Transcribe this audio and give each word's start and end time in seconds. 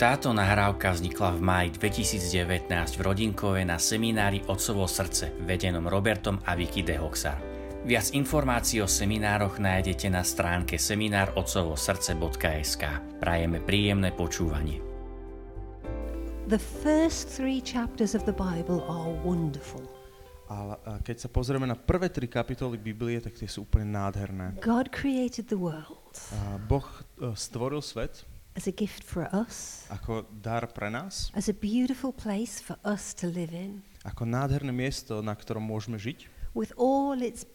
Táto 0.00 0.32
nahrávka 0.32 0.96
vznikla 0.96 1.36
v 1.36 1.44
máji 1.44 1.76
2019 1.76 2.72
v 2.72 3.00
Rodinkove 3.04 3.60
na 3.68 3.76
seminári 3.76 4.40
Otcovo 4.48 4.88
srdce, 4.88 5.28
vedenom 5.44 5.84
Robertom 5.84 6.40
a 6.48 6.56
Vicky 6.56 6.80
de 6.80 6.96
Hoxar. 6.96 7.36
Viac 7.84 8.16
informácií 8.16 8.80
o 8.80 8.88
seminároch 8.88 9.60
nájdete 9.60 10.08
na 10.08 10.24
stránke 10.24 10.80
seminárotcovosrdce.sk. 10.80 12.82
Prajeme 13.20 13.60
príjemné 13.60 14.16
počúvanie. 14.16 14.80
The 16.48 16.64
first 16.80 17.36
three 17.36 17.60
chapters 17.60 18.16
of 18.16 18.24
the 18.24 18.32
Bible 18.32 18.80
are 18.88 19.12
wonderful. 19.20 19.84
Ale 20.48 20.80
a 20.88 20.96
keď 21.04 21.16
sa 21.22 21.28
pozrieme 21.28 21.68
na 21.68 21.76
prvé 21.76 22.08
tri 22.08 22.24
kapitoly 22.24 22.80
Biblie, 22.80 23.20
tak 23.20 23.36
tie 23.36 23.44
sú 23.44 23.68
úplne 23.68 23.92
nádherné. 23.92 24.64
God 24.64 24.96
created 24.96 25.52
the 25.52 25.60
world 25.60 26.00
A 26.32 26.56
boh 26.56 26.88
e, 27.20 27.36
stvoril 27.36 27.84
svet 27.84 28.24
as 28.56 28.66
a 28.66 28.74
gift 28.74 29.06
for 29.06 29.28
us, 29.30 29.86
ako 29.90 30.26
dar 30.42 30.66
pre 30.70 30.90
nás, 30.90 31.30
as 31.34 31.46
a 31.48 31.54
beautiful 31.54 32.10
place 32.10 32.58
for 32.58 32.74
us 32.82 33.14
to 33.14 33.30
live 33.30 33.54
in, 33.54 33.82
ako 34.02 34.26
nádherné 34.26 34.72
miesto, 34.74 35.22
na 35.22 35.32
ktorom 35.34 35.62
môžeme 35.62 35.96
žiť. 35.96 36.26
with 36.54 36.74
all 36.74 37.14
its 37.22 37.46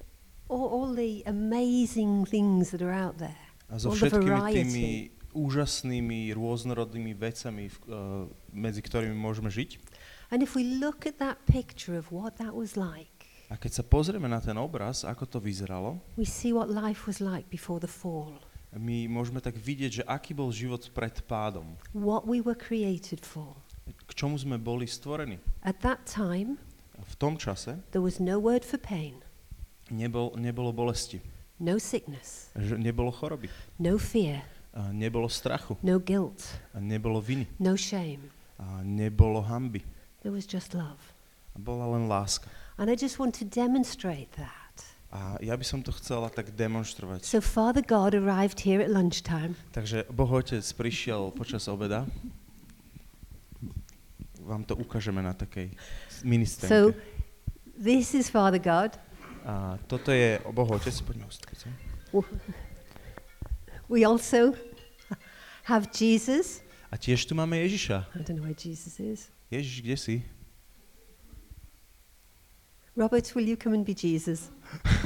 all, 0.48 0.68
all 0.72 0.92
the 0.94 1.20
amazing 1.28 2.24
things 2.24 2.72
that 2.72 2.80
are 2.82 2.94
out 2.96 3.18
there, 3.20 3.44
A 3.68 3.76
so 3.82 3.92
all 3.92 3.98
the 3.98 4.08
všetkými 4.08 4.30
variety. 4.30 4.56
tými 4.64 4.88
úžasnými, 5.36 6.32
rôznorodnými 6.32 7.12
vecami, 7.12 7.68
uh, 7.92 8.24
medzi 8.56 8.80
ktorými 8.80 9.12
môžeme 9.12 9.52
žiť. 9.52 9.76
And 10.32 10.40
if 10.42 10.56
we 10.56 10.64
look 10.80 11.04
at 11.06 11.20
that 11.20 11.44
picture 11.46 11.94
of 12.00 12.08
what 12.10 12.40
that 12.40 12.56
was 12.56 12.80
like, 12.80 13.28
A 13.52 13.60
keď 13.60 13.78
sa 13.78 13.84
pozrieme 13.86 14.26
na 14.26 14.42
ten 14.42 14.56
obraz, 14.58 15.06
ako 15.06 15.28
to 15.28 15.38
vyzeralo, 15.38 16.02
we 16.18 16.26
see 16.26 16.50
what 16.50 16.66
life 16.66 17.06
was 17.06 17.20
like 17.22 17.46
before 17.52 17.78
the 17.78 17.92
fall, 17.92 18.34
my 18.76 19.08
môžeme 19.08 19.40
tak 19.40 19.56
vidieť, 19.56 19.92
že 20.02 20.04
aký 20.04 20.36
bol 20.36 20.52
život 20.52 20.84
pred 20.92 21.16
pádom. 21.26 21.80
what 21.96 22.28
we 22.28 22.44
were 22.44 22.56
created 22.58 23.24
for. 23.24 23.56
K 24.10 24.12
čomu 24.14 24.36
sme 24.38 24.58
boli 24.58 24.86
stvorení. 24.90 25.40
At 25.64 25.80
that 25.86 26.06
time, 26.10 26.58
v 26.98 27.14
tom 27.16 27.38
čase 27.38 27.80
there 27.94 28.02
was 28.02 28.20
no 28.20 28.40
word 28.42 28.66
for 28.66 28.78
pain, 28.82 29.22
nebol, 29.92 30.34
nebolo 30.36 30.74
bolesti, 30.74 31.22
no 31.62 31.78
sickness, 31.78 32.50
že 32.58 32.76
nebolo 32.76 33.14
choroby, 33.14 33.48
no 33.78 33.96
fear, 34.02 34.42
a 34.74 34.90
nebolo 34.92 35.30
strachu, 35.30 35.78
no 35.86 36.02
guilt, 36.02 36.42
a 36.74 36.82
nebolo 36.82 37.22
viny, 37.22 37.46
no 37.62 37.78
shame. 37.78 38.34
a 38.58 38.82
nebolo 38.82 39.42
hamby. 39.46 39.86
There 40.26 40.34
was 40.34 40.50
just 40.50 40.74
love. 40.74 41.14
A 41.54 41.60
bola 41.62 41.86
len 41.94 42.10
láska. 42.10 42.50
And 42.82 42.90
I 42.90 42.96
just 42.98 43.20
want 43.22 43.38
to 43.40 43.46
demonstrate 43.46 44.34
that. 44.42 44.65
A 45.16 45.40
ja 45.40 45.56
by 45.56 45.64
som 45.64 45.80
to 45.80 45.96
chcela 45.96 46.28
tak 46.28 46.52
demonstrovať. 46.52 47.24
So 47.24 47.40
Father 47.40 47.80
God 47.80 48.12
arrived 48.12 48.68
here 48.68 48.84
at 48.84 48.92
lunchtime. 48.92 49.56
Takže 49.72 50.12
Boh 50.12 50.28
Otec 50.28 50.60
prišiel 50.76 51.32
počas 51.32 51.72
obeda. 51.72 52.04
Vám 54.44 54.68
to 54.68 54.76
ukážeme 54.76 55.24
na 55.24 55.32
takej 55.32 55.72
mini 56.28 56.44
So 56.44 56.92
this 57.80 58.12
is 58.12 58.28
Father 58.28 58.60
God. 58.60 59.00
A 59.48 59.80
toto 59.88 60.12
je 60.12 60.36
Boh 60.52 60.68
Otec. 60.68 60.92
Poďme 61.08 61.32
ustaviť. 61.32 61.72
We 63.88 64.04
also 64.04 64.52
have 65.72 65.96
Jesus. 65.96 66.60
A 66.92 67.00
tiež 67.00 67.24
tu 67.24 67.40
máme 67.40 67.56
Ježiša. 67.64 68.04
I 68.12 68.24
don't 68.28 68.36
know 68.36 68.44
where 68.44 68.58
Jesus 68.58 69.00
is. 69.00 69.32
Ježiš, 69.48 69.80
kde 69.80 69.96
si? 69.96 70.16
Robert, 72.96 73.34
will 73.36 73.44
you 73.48 73.58
come 73.58 73.74
and 73.74 73.86
be 73.86 73.94
Jesus? 73.94 74.50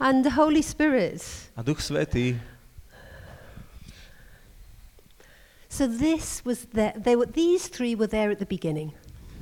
and 0.00 0.24
the 0.24 0.30
Holy 0.30 0.62
Spirit. 0.62 1.22
A 1.56 1.62
Duch 1.62 1.80
Svetý. 1.80 2.36
So 5.68 5.86
this 5.86 6.44
was 6.44 6.66
there. 6.72 6.92
They 6.96 7.16
were, 7.16 7.26
these 7.26 7.68
three 7.68 7.94
were 7.94 8.06
there 8.06 8.30
at 8.30 8.38
the 8.38 8.46
beginning. 8.46 8.92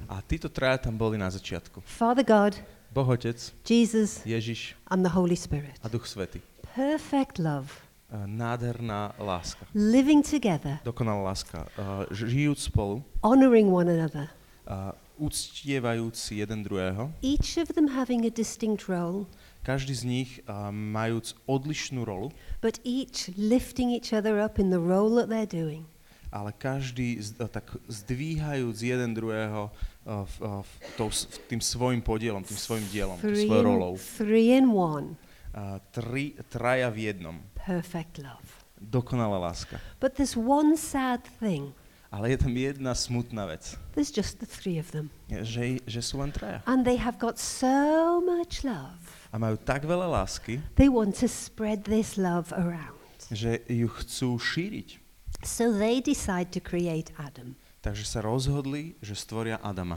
A 0.08 0.20
títo 0.22 0.48
traja 0.48 0.78
tam 0.78 0.96
boli 0.98 1.18
na 1.18 1.30
začiatku. 1.30 1.80
Father 1.84 2.24
God, 2.24 2.56
Boh 2.92 3.08
Otec, 3.08 3.52
Jesus, 3.64 4.20
Ježiš 4.24 4.74
and 4.90 5.04
the 5.04 5.08
Holy 5.12 5.36
Spirit. 5.36 5.72
a 5.82 5.88
Duch 5.88 6.06
Svetý. 6.06 6.40
Perfect 6.74 7.38
love, 7.38 7.68
A 8.10 8.26
Nádherná 8.26 9.12
láska. 9.18 9.64
living 9.74 10.22
together, 10.24 10.78
Dokonalá 10.84 11.22
láska. 11.22 11.66
A 11.80 12.04
Žijúc 12.12 12.62
spolu, 12.62 13.04
honoring 13.22 13.72
one 13.72 13.88
another. 13.92 14.28
A 14.66 14.92
uctievajúc 15.18 16.32
jeden 16.32 16.62
druhého, 16.62 17.12
each 17.22 17.58
of 17.62 17.68
them 17.74 17.88
having 17.88 18.26
a 18.26 18.30
distinct 18.30 18.88
role, 18.88 19.26
každý 19.62 19.94
z 19.94 20.04
nich 20.04 20.30
a, 20.46 20.70
majúc 20.70 21.34
odlišnú 21.46 22.04
rolu, 22.04 22.30
but 22.62 22.78
each 22.84 23.30
lifting 23.38 23.90
each 23.94 24.12
other 24.12 24.38
up 24.44 24.58
in 24.58 24.70
the 24.70 24.80
role 24.80 25.14
that 25.18 25.28
they're 25.28 25.46
doing. 25.46 25.86
ale 26.32 26.52
každý 26.56 27.20
a, 27.38 27.48
tak 27.48 27.76
zdvíhajúc 27.88 28.82
jeden 28.82 29.14
druhého 29.14 29.70
a, 30.06 30.24
v, 30.24 30.34
v, 30.40 30.70
tou, 30.96 31.08
v 31.12 31.38
tým 31.48 31.60
svojim 31.60 32.02
podielom, 32.02 32.42
tým 32.44 32.56
svojim 32.56 32.86
dielom, 32.88 33.18
tým 33.20 33.30
Three 33.30 33.46
svojou 33.46 33.62
in, 33.62 33.68
rolou. 33.68 33.92
three 34.16 34.48
in 34.56 34.66
one. 34.72 35.14
A, 35.54 35.78
tri, 35.92 36.32
traja 36.48 36.88
v 36.88 37.12
jednom. 37.12 37.36
Perfect 37.52 38.18
love. 38.24 38.48
Dokonalá 38.80 39.38
láska. 39.38 39.78
But 40.00 40.16
there's 40.18 40.34
one 40.34 40.74
sad 40.80 41.20
thing. 41.38 41.70
Ale 42.12 42.28
je 42.36 42.44
tam 42.44 42.52
jedna 42.52 42.92
smutná 42.92 43.48
vec, 43.48 43.72
There's 43.96 44.12
just 44.12 44.36
the 44.36 44.44
three 44.46 44.76
of 44.76 44.92
them. 44.92 45.08
že, 45.32 45.80
že 45.88 46.04
sú 46.04 46.20
len 46.20 46.28
traja. 46.28 46.60
And 46.68 46.84
they 46.84 47.00
have 47.00 47.16
got 47.16 47.40
so 47.40 48.20
much 48.20 48.68
love. 48.68 49.00
A 49.32 49.40
majú 49.40 49.56
tak 49.56 49.88
veľa 49.88 50.12
lásky, 50.12 50.60
They 50.76 50.92
want 50.92 51.16
to 51.24 51.28
spread 51.28 51.88
this 51.88 52.20
love 52.20 52.52
around. 52.52 53.00
že 53.32 53.64
ju 53.64 53.88
chcú 53.88 54.36
šíriť. 54.36 55.00
So 55.40 55.72
they 55.72 56.04
decide 56.04 56.52
to 56.52 56.60
create 56.60 57.16
Adam. 57.16 57.56
Takže 57.80 58.04
sa 58.04 58.20
rozhodli, 58.20 58.94
že 59.00 59.16
stvoria 59.16 59.56
Adama. 59.64 59.96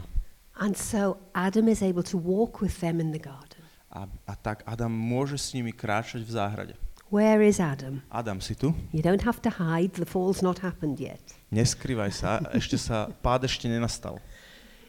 And 0.56 0.72
so 0.72 1.20
Adam 1.36 1.68
is 1.68 1.84
able 1.84 2.02
to 2.08 2.16
walk 2.16 2.64
with 2.64 2.80
them 2.80 2.96
in 2.96 3.12
the 3.12 3.20
garden. 3.20 3.60
A, 3.92 4.08
a 4.24 4.34
tak 4.40 4.64
Adam 4.64 4.88
môže 4.88 5.36
s 5.36 5.52
nimi 5.52 5.68
kráčať 5.70 6.24
v 6.24 6.32
záhrade. 6.32 6.74
Where 7.08 7.40
is 7.40 7.60
Adam? 7.60 8.02
Adam, 8.10 8.40
si 8.40 8.54
tu? 8.54 8.74
You 8.90 9.00
don't 9.00 9.22
have 9.22 9.40
to 9.42 9.50
hide, 9.50 9.94
the 9.94 10.06
fall's 10.06 10.42
not 10.42 10.58
happened 10.58 10.98
yet. 10.98 11.22
Neskrývaj 11.54 12.10
sa, 12.10 12.42
ešte 12.50 12.74
sa, 12.74 13.06
pád 13.22 13.46
ešte 13.46 13.70
nenastal. 13.70 14.18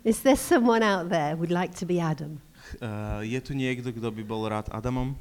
Is 0.03 0.25
there 0.25 0.35
someone 0.35 0.81
out 0.81 1.09
there 1.13 1.37
who'd 1.37 1.53
like 1.53 1.77
to 1.77 1.85
be 1.85 2.01
Adam? 2.01 2.41
Uh, 2.81 3.21
je 3.21 3.37
tu 3.37 3.53
niekto, 3.53 3.93
kto 3.93 4.09
by 4.09 4.23
bol 4.25 4.49
rád 4.49 4.65
Adamom? 4.73 5.13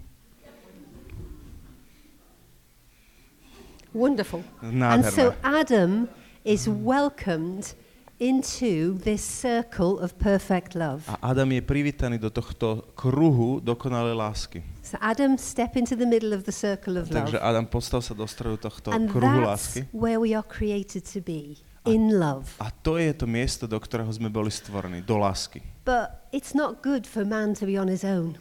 Wonderful. 3.93 4.41
And 4.65 5.05
so 5.05 5.37
Adam 5.45 6.09
is 6.45 6.69
welcomed 6.69 7.77
into 8.19 8.97
this 9.05 9.21
circle 9.21 9.99
of 10.01 10.17
perfect 10.17 10.75
love. 10.75 11.05
A 11.09 11.31
Adam 11.31 11.53
je 11.53 11.61
privítaný 11.61 12.19
do 12.19 12.33
tohto 12.33 12.89
kruhu 12.97 13.61
dokonalej 13.61 14.17
lásky. 14.17 14.65
So 14.83 14.97
Adam, 15.01 15.37
step 15.37 15.77
into 15.77 15.97
the 15.97 16.07
middle 16.07 16.33
of 16.33 16.45
the 16.49 16.55
circle 16.55 16.97
of 16.97 17.11
love. 17.11 17.29
Takže 17.29 17.39
Adam, 17.41 17.67
postav 17.67 18.01
sa 18.01 18.15
do 18.15 18.25
stredu 18.25 18.57
tohto 18.57 18.89
And 18.95 19.11
kruhu 19.11 19.45
that's 19.45 19.77
lásky. 19.77 19.81
where 19.93 20.17
we 20.17 20.33
are 20.33 20.47
created 20.47 21.05
to 21.13 21.21
be, 21.21 21.61
in 21.85 22.19
love. 22.19 22.57
A 22.59 22.71
to 22.71 22.99
je 22.99 23.13
to 23.13 23.27
miesto, 23.27 23.69
do 23.69 23.79
ktorého 23.79 24.09
sme 24.11 24.33
boli 24.33 24.51
stvorení, 24.51 25.05
do 25.05 25.21
lásky. 25.21 25.63
But 25.85 26.27
it's 26.33 26.57
not 26.57 26.83
good 26.83 27.07
for 27.07 27.23
man 27.23 27.55
to 27.61 27.67
be 27.67 27.77
on 27.77 27.87
his 27.87 28.03
own. 28.03 28.41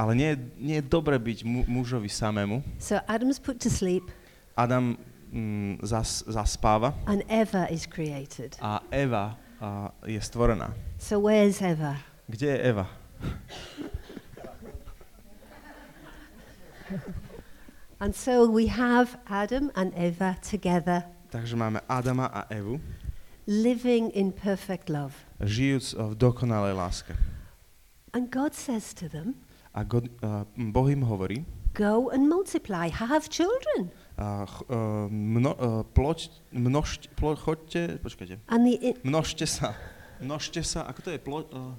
Ale 0.00 0.16
nie, 0.16 0.32
nie 0.56 0.80
je 0.80 0.84
dobre 0.84 1.20
byť 1.20 1.44
mu, 1.44 1.60
mužovi 1.68 2.08
samému. 2.08 2.64
So 2.80 3.00
Adam's 3.04 3.36
put 3.36 3.60
to 3.60 3.68
sleep 3.68 4.08
Adam 4.56 4.96
mm, 5.34 5.78
zas, 5.82 6.22
zaspáva 6.26 6.94
and 7.06 7.22
Eva 7.28 7.66
is 7.70 7.86
created. 7.86 8.56
a 8.62 8.80
Eva 8.92 9.36
a, 9.60 9.90
je 10.06 10.20
stvorená. 10.20 10.74
So 10.98 11.18
where's 11.18 11.60
Eva? 11.62 11.96
Kde 12.30 12.46
je 12.46 12.58
Eva? 12.70 12.86
And 18.00 18.14
so 18.14 18.46
we 18.50 18.66
have 18.66 19.16
Adam 19.26 19.70
and 19.74 19.92
Eva 19.96 20.36
together, 20.50 21.02
Takže 21.30 21.56
máme 21.56 21.80
Adama 21.88 22.26
a 22.26 22.44
Evu, 22.54 22.80
living 23.46 24.10
in 24.14 24.32
perfect 24.32 24.88
love. 24.90 25.14
žijúc 25.40 25.94
v 25.98 26.14
dokonalej 26.14 26.74
láske. 26.74 27.16
And 28.12 28.30
God 28.30 28.54
says 28.54 28.94
to 28.94 29.08
them, 29.08 29.34
A 29.74 29.82
God, 29.84 30.08
uh, 30.22 30.44
Boh 30.72 30.90
im 30.90 31.02
hovorí, 31.02 31.44
Go 31.74 32.10
and 32.10 32.28
multiply, 32.28 32.88
have 32.88 33.28
children. 33.28 33.90
Ch, 34.14 34.62
uh, 34.70 35.10
mno, 35.10 35.52
uh, 35.58 35.82
ploť, 35.82 36.30
množte, 36.54 37.10
plo, 37.18 37.34
choďte, 37.34 37.98
počkajte, 37.98 38.38
množte 39.02 39.46
sa, 39.46 39.74
množte 40.22 40.62
sa, 40.62 40.86
ako 40.86 41.00
to 41.02 41.08
je, 41.10 41.18
plo, 41.18 41.38
uh, 41.50 41.74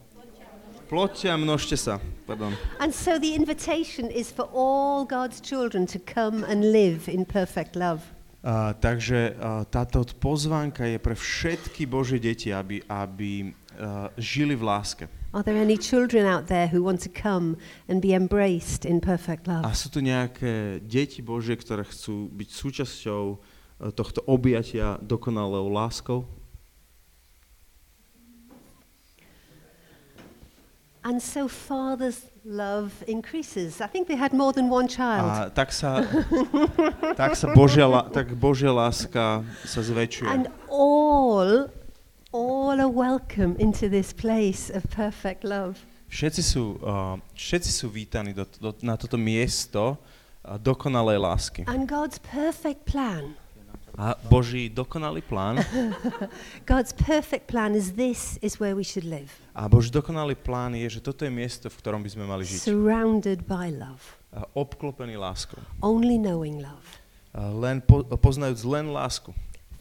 ploďte 0.92 1.32
a 1.32 1.40
množte 1.40 1.80
sa, 1.80 2.04
pardon. 2.28 2.52
and 2.84 2.92
so 2.92 3.16
the 3.16 3.32
invitation 3.32 4.12
is 4.12 4.36
for 4.36 4.52
all 4.52 5.08
God's 5.08 5.40
children 5.40 5.88
to 5.88 6.00
come 6.04 6.44
and 6.44 6.76
live 6.76 7.08
in 7.08 7.24
perfect 7.24 7.80
love. 7.80 8.04
Uh, 8.46 8.78
takže 8.78 9.34
uh, 9.34 9.66
táto 9.66 10.06
pozvánka 10.22 10.86
je 10.86 11.02
pre 11.02 11.18
všetky 11.18 11.90
Božie 11.90 12.22
deti, 12.22 12.54
aby, 12.54 12.78
aby 12.86 13.50
uh, 13.50 14.14
žili 14.22 14.54
v 14.54 14.62
láske. 14.62 15.10
Are 15.36 15.44
there 15.44 15.58
any 15.58 15.76
children 15.76 16.26
out 16.26 16.48
there 16.48 16.68
who 16.68 16.82
want 16.82 17.02
to 17.02 17.10
come 17.10 17.58
and 17.90 18.02
be 18.02 18.14
embraced 18.14 18.86
in 18.86 19.02
perfect 19.02 19.52
A 19.52 19.60
love? 19.60 19.76
sú 19.76 19.92
tu 19.92 20.00
nejaké 20.00 20.80
deti 20.80 21.20
Božie, 21.20 21.60
ktoré 21.60 21.84
chcú 21.84 22.32
byť 22.32 22.50
súčasťou 22.56 23.24
e, 23.36 23.38
tohto 23.92 24.24
objatia 24.32 24.96
dokonalou 25.04 25.68
láskou. 25.68 26.24
And 31.04 31.20
so 31.20 31.52
father's 31.52 32.32
love 32.48 33.04
increases. 33.04 33.84
I 33.84 33.92
think 33.92 34.08
they 34.08 34.16
had 34.16 34.32
more 34.32 34.56
than 34.56 34.72
one 34.72 34.88
child. 34.88 35.28
A 35.28 35.52
tak 35.52 35.76
sa, 35.76 36.00
tak 37.20 37.36
sa 37.36 37.52
Božia, 37.52 37.92
tak 38.16 38.32
Božia 38.40 38.72
láska 38.72 39.44
sa 39.68 39.82
zväčšuje. 39.84 40.32
And 40.32 40.48
all, 40.72 41.68
all 42.76 42.82
are 42.82 42.92
welcome 42.92 43.56
into 43.58 43.88
this 43.88 44.12
place 44.12 44.70
of 44.70 44.84
perfect 44.92 45.44
love. 45.48 45.80
Všetci 46.12 46.42
sú, 46.44 46.76
uh, 46.84 47.16
všetci 47.32 47.72
sú 47.72 47.88
vítaní 47.88 48.36
do, 48.36 48.44
do, 48.60 48.76
na 48.84 49.00
toto 49.00 49.16
miesto 49.16 49.96
uh, 50.44 50.60
dokonalej 50.60 51.16
lásky. 51.16 51.62
And 51.72 51.88
God's 51.88 52.20
perfect 52.20 52.84
plan, 52.84 53.40
A 53.96 54.12
Boží 54.28 54.68
dokonalý 54.68 55.24
plán 55.24 55.64
God's 56.72 56.92
perfect 56.92 57.48
plan 57.48 57.72
is 57.80 57.96
this 57.96 58.36
is 58.44 58.60
where 58.60 58.76
we 58.76 58.84
should 58.84 59.08
live, 59.08 59.32
a 59.56 59.72
Boží 59.72 59.88
dokonalý 59.88 60.36
plán 60.36 60.76
je, 60.76 61.00
že 61.00 61.00
toto 61.00 61.24
je 61.24 61.32
miesto, 61.32 61.72
v 61.72 61.80
ktorom 61.80 62.04
by 62.04 62.12
sme 62.12 62.28
mali 62.28 62.44
žiť. 62.44 62.60
surrounded 62.60 63.48
by 63.48 63.72
love, 63.72 64.04
A 64.36 64.44
obklopený 64.52 65.16
láskou. 65.16 65.64
only 65.80 66.20
knowing 66.20 66.60
love. 66.60 66.84
A 67.32 67.48
len 67.56 67.80
po, 67.80 68.04
poznajúc 68.20 68.68
len 68.68 68.92
lásku. 68.92 69.32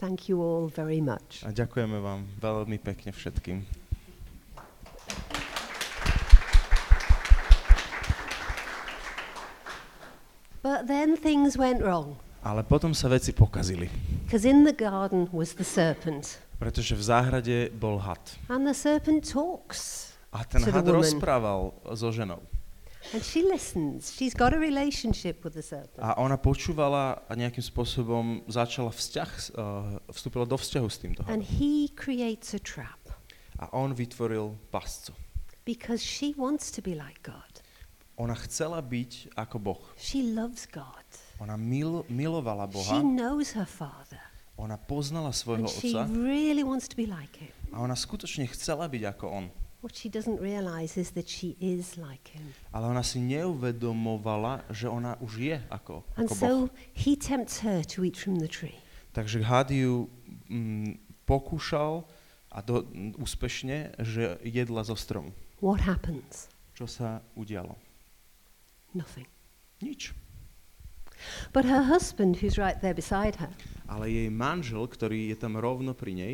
Thank 0.05 0.29
you 0.29 0.37
all 0.37 0.69
very 0.69 1.01
much. 1.01 1.41
A 1.41 1.49
ďakujeme 1.49 1.97
vám 1.97 2.29
veľmi 2.37 2.77
pekne 2.77 3.09
všetkým. 3.09 3.65
But 10.61 10.85
then 10.85 11.17
things 11.17 11.57
went 11.57 11.81
wrong, 11.81 12.21
Ale 12.45 12.61
potom 12.61 12.93
sa 12.93 13.09
veci 13.09 13.33
pokazili. 13.33 13.89
in 14.29 14.61
the 14.61 14.77
garden 14.77 15.25
was 15.33 15.57
the 15.57 15.65
serpent, 15.65 16.37
Pretože 16.61 16.93
v 16.93 17.01
záhrade 17.01 17.57
bol 17.73 17.97
had. 17.97 18.21
and 18.53 18.61
the 18.69 18.77
serpent 18.77 19.25
talks, 19.25 20.13
A 20.29 20.45
ten 20.45 20.61
had 20.69 20.85
rozprával 20.85 21.73
so 21.97 22.13
ženou. 22.13 22.45
And 23.15 23.23
she 23.23 23.41
listens. 23.41 24.11
She's 24.11 24.35
got 24.35 24.51
a 24.51 24.59
relationship 24.59 25.39
with 25.47 25.55
the 25.55 25.63
serpent. 25.63 26.03
A 26.03 26.19
ona 26.19 26.35
počúvala 26.35 27.23
a 27.25 27.33
nejakým 27.33 27.63
spôsobom 27.63 28.43
začala 28.51 28.91
vzťah, 28.91 29.31
uh, 29.55 30.03
vstúpila 30.11 30.43
do 30.43 30.59
vzťahu 30.59 30.87
s 30.91 30.97
týmto 30.99 31.23
And 31.31 31.39
he 31.39 31.87
creates 31.95 32.51
a 32.51 32.59
trap 32.59 32.99
A 33.55 33.71
on 33.71 33.95
vytvoril 33.95 34.59
pascu. 34.67 35.15
because 35.63 36.03
she 36.03 36.35
wants 36.35 36.69
to 36.75 36.83
be 36.83 36.91
like 36.93 37.23
God. 37.23 37.63
Ona 38.19 38.35
chcela 38.47 38.79
byť 38.79 39.33
ako 39.35 39.55
Boh. 39.59 39.81
She 39.97 40.21
loves 40.23 40.67
God. 40.67 41.03
Ona 41.39 41.55
mil, 41.55 42.03
milovala 42.07 42.67
She 42.69 42.75
Boha. 42.75 42.99
knows 43.03 43.51
her 43.55 43.65
father. 43.67 44.19
Ona 44.55 44.79
poznala 44.79 45.35
svojho 45.35 45.67
And 45.67 45.71
she 45.71 45.91
otca 45.91 46.07
really 46.07 46.63
wants 46.63 46.87
to 46.87 46.95
be 46.95 47.03
like 47.07 47.35
him. 47.35 47.51
a 47.75 47.83
ona 47.83 47.91
skutočne 47.91 48.47
chcela 48.51 48.87
byť 48.87 49.03
ako 49.15 49.25
on. 49.27 49.45
What 49.81 49.93
she 49.93 50.09
doesn't 50.09 50.41
realize 50.41 50.97
is 50.97 51.11
that 51.11 51.29
she 51.29 51.55
is 51.61 51.97
like 51.97 52.33
him. 52.33 52.53
Ale 52.73 52.89
ona 52.89 53.03
si 53.05 53.21
neuvedomovala, 53.21 54.65
že 54.73 54.89
ona 54.89 55.13
už 55.21 55.37
je 55.37 55.57
ako, 55.69 56.01
And 56.17 56.25
ako 56.25 56.33
Boh. 56.33 56.41
so 56.41 56.51
he 56.93 57.13
tempts 57.15 57.61
her 57.61 57.85
to 57.93 58.01
eat 58.03 58.17
from 58.17 58.41
the 58.41 58.49
tree. 58.49 58.75
Takže 59.13 59.45
had 59.45 59.69
ju 59.71 60.09
mm, 60.49 60.97
pokúšal 61.29 62.03
a 62.51 62.59
do, 62.65 62.83
úspešne, 63.21 63.93
že 64.01 64.41
jedla 64.41 64.83
zo 64.83 64.95
stromu. 64.97 65.31
What 65.61 65.85
happens? 65.85 66.49
Čo 66.75 66.89
sa 66.89 67.21
udialo? 67.37 67.75
Nothing. 68.95 69.27
Nič. 69.83 70.11
But 71.53 71.63
her 71.65 71.83
husband, 71.83 72.37
who's 72.43 72.57
right 72.57 72.79
there 72.81 72.93
beside 72.93 73.39
her, 73.39 73.51
Ale 73.87 74.09
jej 74.09 74.27
manžel, 74.33 74.83
ktorý 74.89 75.31
je 75.31 75.37
tam 75.39 75.55
rovno 75.55 75.93
pri 75.93 76.11
nej, 76.17 76.33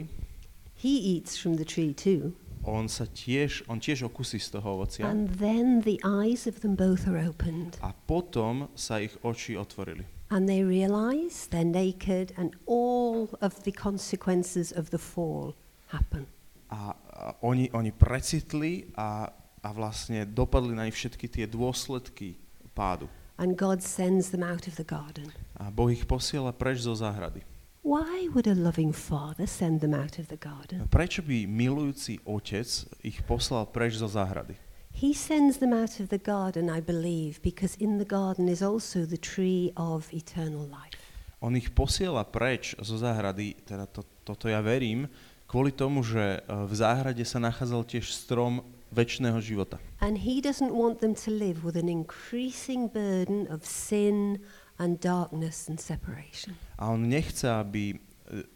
he 0.79 0.97
eats 0.97 1.38
from 1.38 1.59
the 1.59 1.65
tree 1.67 1.93
too. 1.93 2.33
On 2.63 2.86
sa 2.90 3.06
tiež, 3.10 3.66
on 3.68 3.81
tiež 3.81 4.06
okusí 4.06 4.38
z 4.40 4.58
toho 4.58 4.78
ovocia 4.78 5.10
And 5.10 5.30
then 5.40 5.81
the 5.81 5.98
eyes 6.06 6.46
of 6.46 6.62
them 6.62 6.75
both 6.78 7.08
are 7.08 7.18
opened. 7.18 7.78
a 7.81 7.92
potom 7.94 8.69
sa 8.78 9.02
ich 9.02 9.18
oči 9.25 9.58
otvorili. 9.58 10.06
And 10.31 10.48
they 10.48 10.63
realize 10.63 11.52
they're 11.52 11.68
naked 11.68 12.31
and 12.40 12.56
all 12.63 13.28
of 13.44 13.68
the 13.68 13.72
consequences 13.75 14.72
of 14.72 14.90
the 14.96 15.02
fall 15.02 15.54
happen. 15.92 16.24
A, 16.72 16.96
a 16.96 17.36
oni, 17.44 17.68
oni 17.75 17.92
precitli 17.92 18.88
a, 18.96 19.28
a 19.60 19.69
vlastne 19.75 20.24
dopadli 20.24 20.72
na 20.72 20.88
nich 20.88 20.96
všetky 20.96 21.28
tie 21.28 21.46
dôsledky 21.52 22.40
pádu. 22.72 23.12
And 23.36 23.58
God 23.60 23.84
sends 23.84 24.30
them 24.31 24.46
out 24.46 24.69
of 24.72 24.80
the 24.80 24.88
garden. 24.88 25.34
A 25.60 25.68
Boh 25.68 25.92
ich 25.92 26.08
posiela 26.08 26.56
preč 26.56 26.86
zo 26.86 26.96
záhrady. 26.96 27.44
Why 27.81 28.30
would 28.36 28.45
a 28.45 28.54
loving 28.54 28.94
father 28.94 29.48
send 29.48 29.81
them 29.81 29.94
out 29.94 30.19
of 30.19 30.30
the 30.30 30.38
garden? 30.38 30.86
Prečo 30.86 31.25
by 31.25 31.50
milujúci 31.50 32.22
otec 32.30 32.86
ich 33.01 33.25
poslal 33.25 33.66
preč 33.74 33.98
zo 33.98 34.06
záhrady? 34.06 34.54
He 34.94 35.18
sends 35.18 35.57
them 35.57 35.74
out 35.74 35.98
of 35.98 36.13
the 36.13 36.22
garden, 36.22 36.69
I 36.69 36.78
believe, 36.78 37.42
because 37.42 37.74
in 37.81 37.98
the 37.98 38.06
garden 38.06 38.45
is 38.45 38.62
also 38.62 39.10
the 39.10 39.18
tree 39.18 39.74
of 39.74 40.13
eternal 40.13 40.69
life. 40.69 40.94
On 41.42 41.57
ich 41.57 41.74
posiela 41.74 42.22
preč 42.22 42.78
zo 42.78 43.01
záhrady, 43.01 43.57
teda 43.66 43.89
to, 43.89 44.06
toto 44.22 44.45
ja 44.45 44.62
verím, 44.62 45.10
kvôli 45.50 45.74
tomu, 45.74 46.06
že 46.06 46.38
e, 46.38 46.39
v 46.45 46.74
záhrade 46.77 47.25
sa 47.25 47.42
nachádzal 47.42 47.81
tiež 47.81 48.13
strom 48.13 48.62
väčšného 48.94 49.42
života. 49.42 49.81
And 50.06 50.22
he 50.22 50.38
doesn't 50.38 50.69
want 50.69 51.01
them 51.01 51.18
to 51.18 51.34
live 51.34 51.66
with 51.66 51.74
an 51.74 51.89
increasing 51.89 52.94
burden 52.94 53.50
of 53.50 53.66
sin 53.66 54.38
and 54.81 54.98
darkness 54.98 55.69
and 55.69 55.78
separation. 55.78 56.57
A 56.81 56.89
on 56.89 57.06
nechce, 57.06 57.45
aby 57.45 57.94
e, 57.94 57.98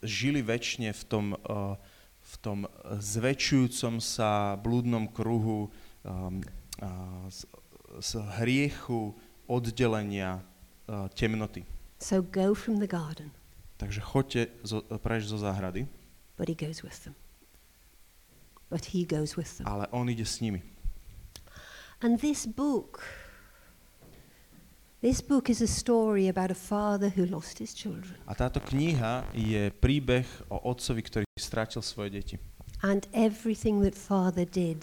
žili 0.02 0.42
väčšine 0.42 0.90
v 0.90 1.04
tom, 1.06 1.26
e, 1.38 1.78
v 2.26 2.36
tom 2.42 2.66
zväčšujúcom 2.98 4.02
sa 4.02 4.58
blúdnom 4.58 5.06
kruhu 5.14 5.70
um, 6.02 6.42
a, 6.82 6.90
z, 7.30 7.46
z 8.02 8.12
hriechu, 8.42 9.14
oddelenia, 9.46 10.42
uh, 10.90 11.06
temnoty. 11.14 11.62
So 12.02 12.26
go 12.26 12.58
from 12.58 12.82
the 12.82 12.90
garden, 12.90 13.30
Takže 13.78 14.02
choďte 14.02 14.42
zo, 14.64 14.82
preč 15.04 15.28
zo 15.28 15.38
záhrady, 15.38 15.88
but 16.40 16.50
he 16.50 16.56
goes 16.56 16.82
with 16.82 16.98
them. 17.04 17.16
But 18.70 18.90
he 18.96 19.06
goes 19.06 19.38
with 19.38 19.58
them. 19.58 19.68
ale 19.68 19.88
on 19.92 20.10
ide 20.10 20.26
s 20.26 20.42
nimi. 20.42 20.64
And 22.02 22.20
this 22.20 22.50
book, 22.50 23.04
this 25.06 25.22
book 25.22 25.52
is 25.52 25.62
a 25.62 25.68
story 25.68 26.28
about 26.30 26.50
a 26.50 26.56
father 26.56 27.10
who 27.10 27.26
lost 27.26 27.60
his 27.60 27.74
children. 27.74 28.18
A 28.26 28.34
táto 28.34 28.58
kniha 28.58 29.30
je 29.38 29.70
príbeh 29.70 30.26
o 30.50 30.58
otcovi, 30.66 31.06
ktorý 31.06 31.26
stratil 31.38 31.86
svoje 31.86 32.18
deti. 32.18 32.36
And 32.82 33.06
everything 33.14 33.86
that 33.86 33.94
father 33.94 34.50
did 34.50 34.82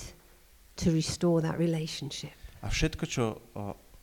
to 0.78 0.94
restore 0.94 1.42
that 1.42 1.58
relationship. 1.58 2.38
A 2.62 2.70
všetko, 2.70 3.04
čo, 3.10 3.42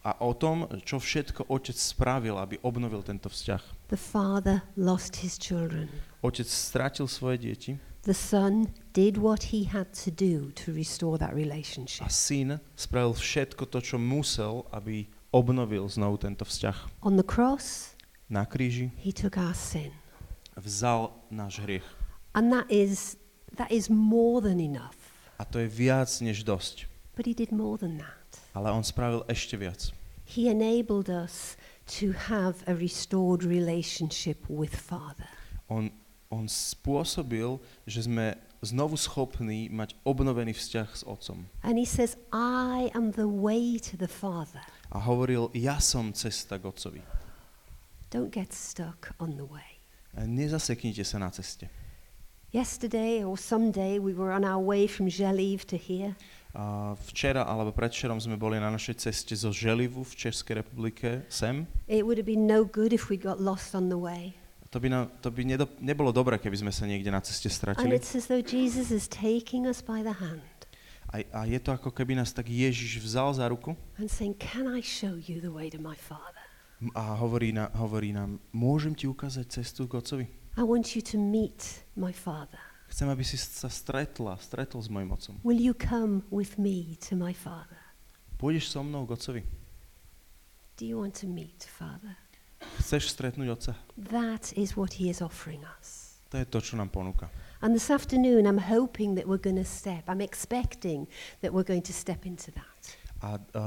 a 0.04 0.12
o 0.20 0.36
tom, 0.36 0.68
čo 0.84 1.00
všetko 1.00 1.48
otec 1.48 1.80
spravil, 1.80 2.36
aby 2.36 2.60
obnovil 2.68 3.00
tento 3.00 3.32
vzťah. 3.32 3.88
The 3.88 3.96
father 3.96 4.68
lost 4.76 5.24
his 5.24 5.40
children. 5.40 5.88
Otec 6.20 6.52
stratil 6.52 7.08
svoje 7.08 7.40
deti 7.48 7.72
The 8.04 8.16
son 8.16 8.72
did 8.92 9.20
what 9.20 9.52
he 9.52 9.68
had 9.68 9.92
to 10.04 10.12
do 10.12 10.52
to 10.64 10.72
restore 10.72 11.20
that 11.20 11.32
a 11.32 11.36
relationship. 11.36 12.08
syn 12.12 12.60
spravil 12.76 13.16
všetko 13.16 13.68
to, 13.68 13.80
čo 13.84 14.00
musel, 14.00 14.68
aby 14.72 15.08
obnovil 15.32 15.86
znovu 15.88 16.18
tento 16.18 16.46
vzťah. 16.46 17.02
On 17.06 17.16
the 17.18 17.26
cross, 17.26 17.96
Na 18.30 18.46
kríži 18.46 18.94
he 19.02 19.10
took 19.10 19.38
our 19.38 19.54
sin. 19.58 19.90
vzal 20.54 21.10
náš 21.34 21.60
hriech. 21.66 21.86
And 22.38 22.54
that 22.54 22.70
is 22.70 23.18
that 23.58 23.72
is 23.74 23.90
more 23.90 24.42
than 24.42 24.62
enough. 24.62 24.98
A 25.42 25.46
to 25.48 25.58
je 25.60 25.68
viac 25.72 26.10
než 26.22 26.46
dosť. 26.46 26.86
But 27.18 27.26
he 27.26 27.34
did 27.34 27.50
more 27.52 27.78
than 27.80 27.98
that. 27.98 28.40
Ale 28.54 28.70
on 28.70 28.84
spravil 28.86 29.26
ešte 29.26 29.58
viac. 29.58 29.90
He 30.30 30.46
enabled 30.46 31.10
us 31.10 31.58
to 32.00 32.14
have 32.30 32.62
a 32.70 32.78
restored 32.78 33.42
relationship 33.42 34.46
with 34.46 34.78
Father. 34.78 35.26
On, 35.66 35.90
on 36.30 36.46
spôsobil, 36.46 37.58
že 37.90 38.06
sme 38.06 38.38
znovu 38.62 38.98
schopní 39.00 39.72
mať 39.72 39.96
obnovený 40.04 40.54
vzťah 40.54 40.89
s 40.92 41.04
otcom. 41.08 41.48
And 41.63 41.80
he 41.80 41.88
says, 41.88 42.18
I 42.34 42.92
am 42.92 43.12
the 43.16 43.28
way 43.28 43.80
to 43.92 43.96
the 43.96 44.10
Father. 44.10 44.63
A 44.92 45.00
hovoril, 45.00 45.54
ja 45.54 45.78
som 45.80 46.12
cesta 46.12 46.58
k 46.60 46.66
otcovi. 46.68 47.01
Don't 48.10 48.34
get 48.34 48.51
stuck 48.51 49.13
on 49.22 49.38
the 49.38 49.46
way. 49.46 49.78
A 50.18 50.25
nezaseknite 50.25 51.06
sa 51.06 51.22
na 51.22 51.30
ceste. 51.30 51.70
Yesterday 52.50 53.22
or 53.22 53.38
someday 53.38 54.01
we 54.01 54.10
were 54.10 54.34
on 54.34 54.42
our 54.42 54.58
way 54.58 54.89
from 54.89 55.06
Geliv 55.06 55.70
to 55.70 55.78
here. 55.78 56.18
A 56.58 56.98
včera 56.98 57.46
alebo 57.46 57.70
predvčerom 57.70 58.18
sme 58.18 58.34
boli 58.34 58.58
na 58.58 58.74
našej 58.74 59.06
ceste 59.06 59.38
zo 59.38 59.54
Želivu 59.54 60.01
v 60.01 60.13
Českej 60.18 60.66
republike 60.66 61.30
sem. 61.30 61.70
It 61.86 62.10
would 62.10 62.18
have 62.18 62.25
been 62.25 62.50
no 62.50 62.66
good 62.66 62.89
if 62.89 63.13
we 63.13 63.22
got 63.22 63.38
lost 63.38 63.78
on 63.78 63.94
the 63.94 64.01
way. 64.01 64.34
To 64.70 64.78
by, 64.78 64.88
nám, 64.90 65.10
to 65.22 65.34
by 65.34 65.42
nedo, 65.46 65.66
nebolo 65.82 66.14
dobré, 66.14 66.38
keby 66.38 66.62
sme 66.62 66.70
sa 66.70 66.86
niekde 66.86 67.10
na 67.10 67.18
ceste 67.26 67.50
And 67.50 67.58
stratili. 67.58 67.98
it's 67.98 68.14
as 68.14 68.30
though 68.30 68.42
Jesus 68.42 68.94
is 68.94 69.10
taking 69.10 69.66
us 69.66 69.82
by 69.82 70.06
the 70.06 70.14
hand 70.14 70.46
A, 71.10 71.26
a 71.34 71.42
je 71.50 71.58
to 71.58 71.74
ako 71.74 71.90
keby 71.90 72.14
nás 72.14 72.30
tak 72.30 72.46
Ježiš 72.46 73.02
vzal 73.02 73.34
za 73.34 73.50
ruku 73.50 73.74
and 73.98 74.06
saying, 74.06 74.38
Can 74.38 74.70
I 74.70 74.86
show 74.86 75.18
you 75.18 75.42
the 75.42 75.50
way 75.50 75.74
to 75.74 75.82
my 75.82 75.98
Father? 75.98 76.38
M- 76.78 76.94
A 76.94 77.18
hovorí, 77.18 77.50
na, 77.50 77.74
hovorí 77.74 78.14
nám, 78.14 78.38
môžem 78.54 78.94
ti 78.94 79.10
ukázať 79.10 79.50
cestu 79.50 79.90
k 79.90 79.98
Otcovi? 79.98 80.26
I 80.54 80.62
want 80.62 80.94
you 80.94 81.02
to 81.02 81.18
meet 81.18 81.82
my 81.98 82.14
Father. 82.14 82.62
Chcem, 82.94 83.10
aby 83.10 83.26
si 83.26 83.42
sa 83.42 83.74
stretla, 83.74 84.38
stretol 84.38 84.82
s 84.82 84.90
mojim 84.90 85.10
Otcom. 85.10 85.42
Will 85.42 85.58
you 85.58 85.74
come 85.74 86.22
with 86.30 86.62
me 86.62 86.94
to 87.10 87.18
my 87.18 87.34
Father? 87.34 87.78
Pôjdeš 88.38 88.70
so 88.70 88.86
mnou 88.86 89.10
k 89.10 89.18
Otcovi? 89.18 89.42
Do 90.78 90.86
you 90.86 91.02
want 91.02 91.18
to 91.22 91.28
meet 91.28 91.66
Father? 91.66 92.14
Chceš 92.80 93.16
stretnúť 93.16 93.48
Otca? 93.50 93.74
That 93.98 94.51
is 94.56 94.75
what 94.75 95.00
He 95.00 95.08
is 95.08 95.24
offering 95.24 95.63
us. 95.80 96.20
To 96.30 96.38
je 96.38 96.46
to, 96.46 96.60
čo 96.62 96.78
nám 96.78 96.94
ponúka. 96.94 97.32
And 97.60 97.75
this 97.75 97.92
afternoon, 97.92 98.48
I'm 98.48 98.62
hoping 98.62 99.20
that 99.20 99.28
we're 99.28 99.42
going 99.42 99.60
to 99.60 99.68
step, 99.68 100.08
I'm 100.08 100.24
expecting 100.24 101.10
that 101.44 101.51
we're 101.51 101.68
going 101.68 101.84
to 101.84 101.94
step 101.94 102.24
into 102.24 102.56
that. 102.56 102.82
A, 103.20 103.36
a 103.36 103.63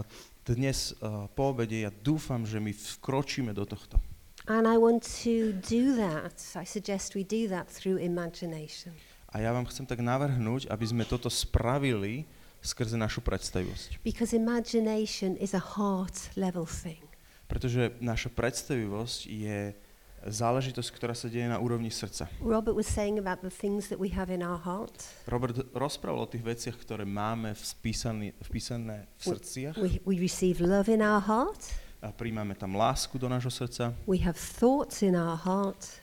dnes 0.48 0.96
uh, 1.04 1.28
po 1.36 1.52
obede 1.52 1.84
ja 1.84 1.92
dúfam, 1.92 2.48
že 2.48 2.56
my 2.56 2.72
vkročíme 2.72 3.52
do 3.52 3.68
tohto. 3.68 4.00
And 4.48 4.66
I 4.66 4.80
want 4.80 5.04
to 5.22 5.52
do 5.62 5.94
that. 6.00 6.34
I 6.56 6.64
suggest 6.64 7.14
we 7.14 7.22
do 7.22 7.46
that 7.52 7.70
through 7.70 8.00
imagination. 8.02 8.96
A 9.32 9.40
ja 9.40 9.52
vám 9.54 9.68
chcem 9.70 9.86
tak 9.86 10.02
navrhnúť, 10.02 10.68
aby 10.68 10.84
sme 10.84 11.04
toto 11.06 11.30
spravili 11.30 12.26
skrze 12.62 12.96
našu 12.98 13.22
predstavivosť. 13.22 14.02
Because 14.02 14.34
imagination 14.34 15.38
is 15.38 15.54
a 15.54 15.62
heart 15.62 16.30
level 16.34 16.66
thing. 16.66 17.01
Pretože 17.52 17.92
naša 18.00 18.32
predstavivosť 18.32 19.28
je 19.28 19.76
záležitosť, 20.24 20.88
ktorá 20.94 21.12
sa 21.12 21.28
deje 21.28 21.50
na 21.50 21.58
úrovni 21.58 21.90
srdca. 21.90 22.30
Robert 22.40 22.78
was 22.78 22.88
saying 22.88 23.18
about 23.18 23.42
the 23.42 23.50
things 23.52 23.90
that 23.90 23.98
we 23.98 24.08
have 24.08 24.30
in 24.32 24.40
our 24.40 24.56
heart. 24.56 24.94
Robert 25.26 25.58
rozprával 25.76 26.24
o 26.24 26.30
tých 26.30 26.40
veciach, 26.46 26.76
ktoré 26.78 27.02
máme 27.04 27.52
vpísané, 27.52 28.32
vpísané 28.40 29.10
v 29.18 29.22
srdciach. 29.36 29.74
We, 29.76 30.00
we 30.06 30.16
receive 30.16 30.62
love 30.62 30.88
in 30.88 31.02
our 31.02 31.20
heart. 31.20 31.60
A 32.02 32.10
príjmame 32.10 32.58
tam 32.58 32.74
lásku 32.74 33.14
do 33.14 33.30
nášho 33.30 33.50
srdca. 33.50 33.94
We 34.10 34.22
have 34.22 34.34
thoughts 34.38 35.02
in 35.06 35.14
our 35.14 35.38
heart. 35.38 36.01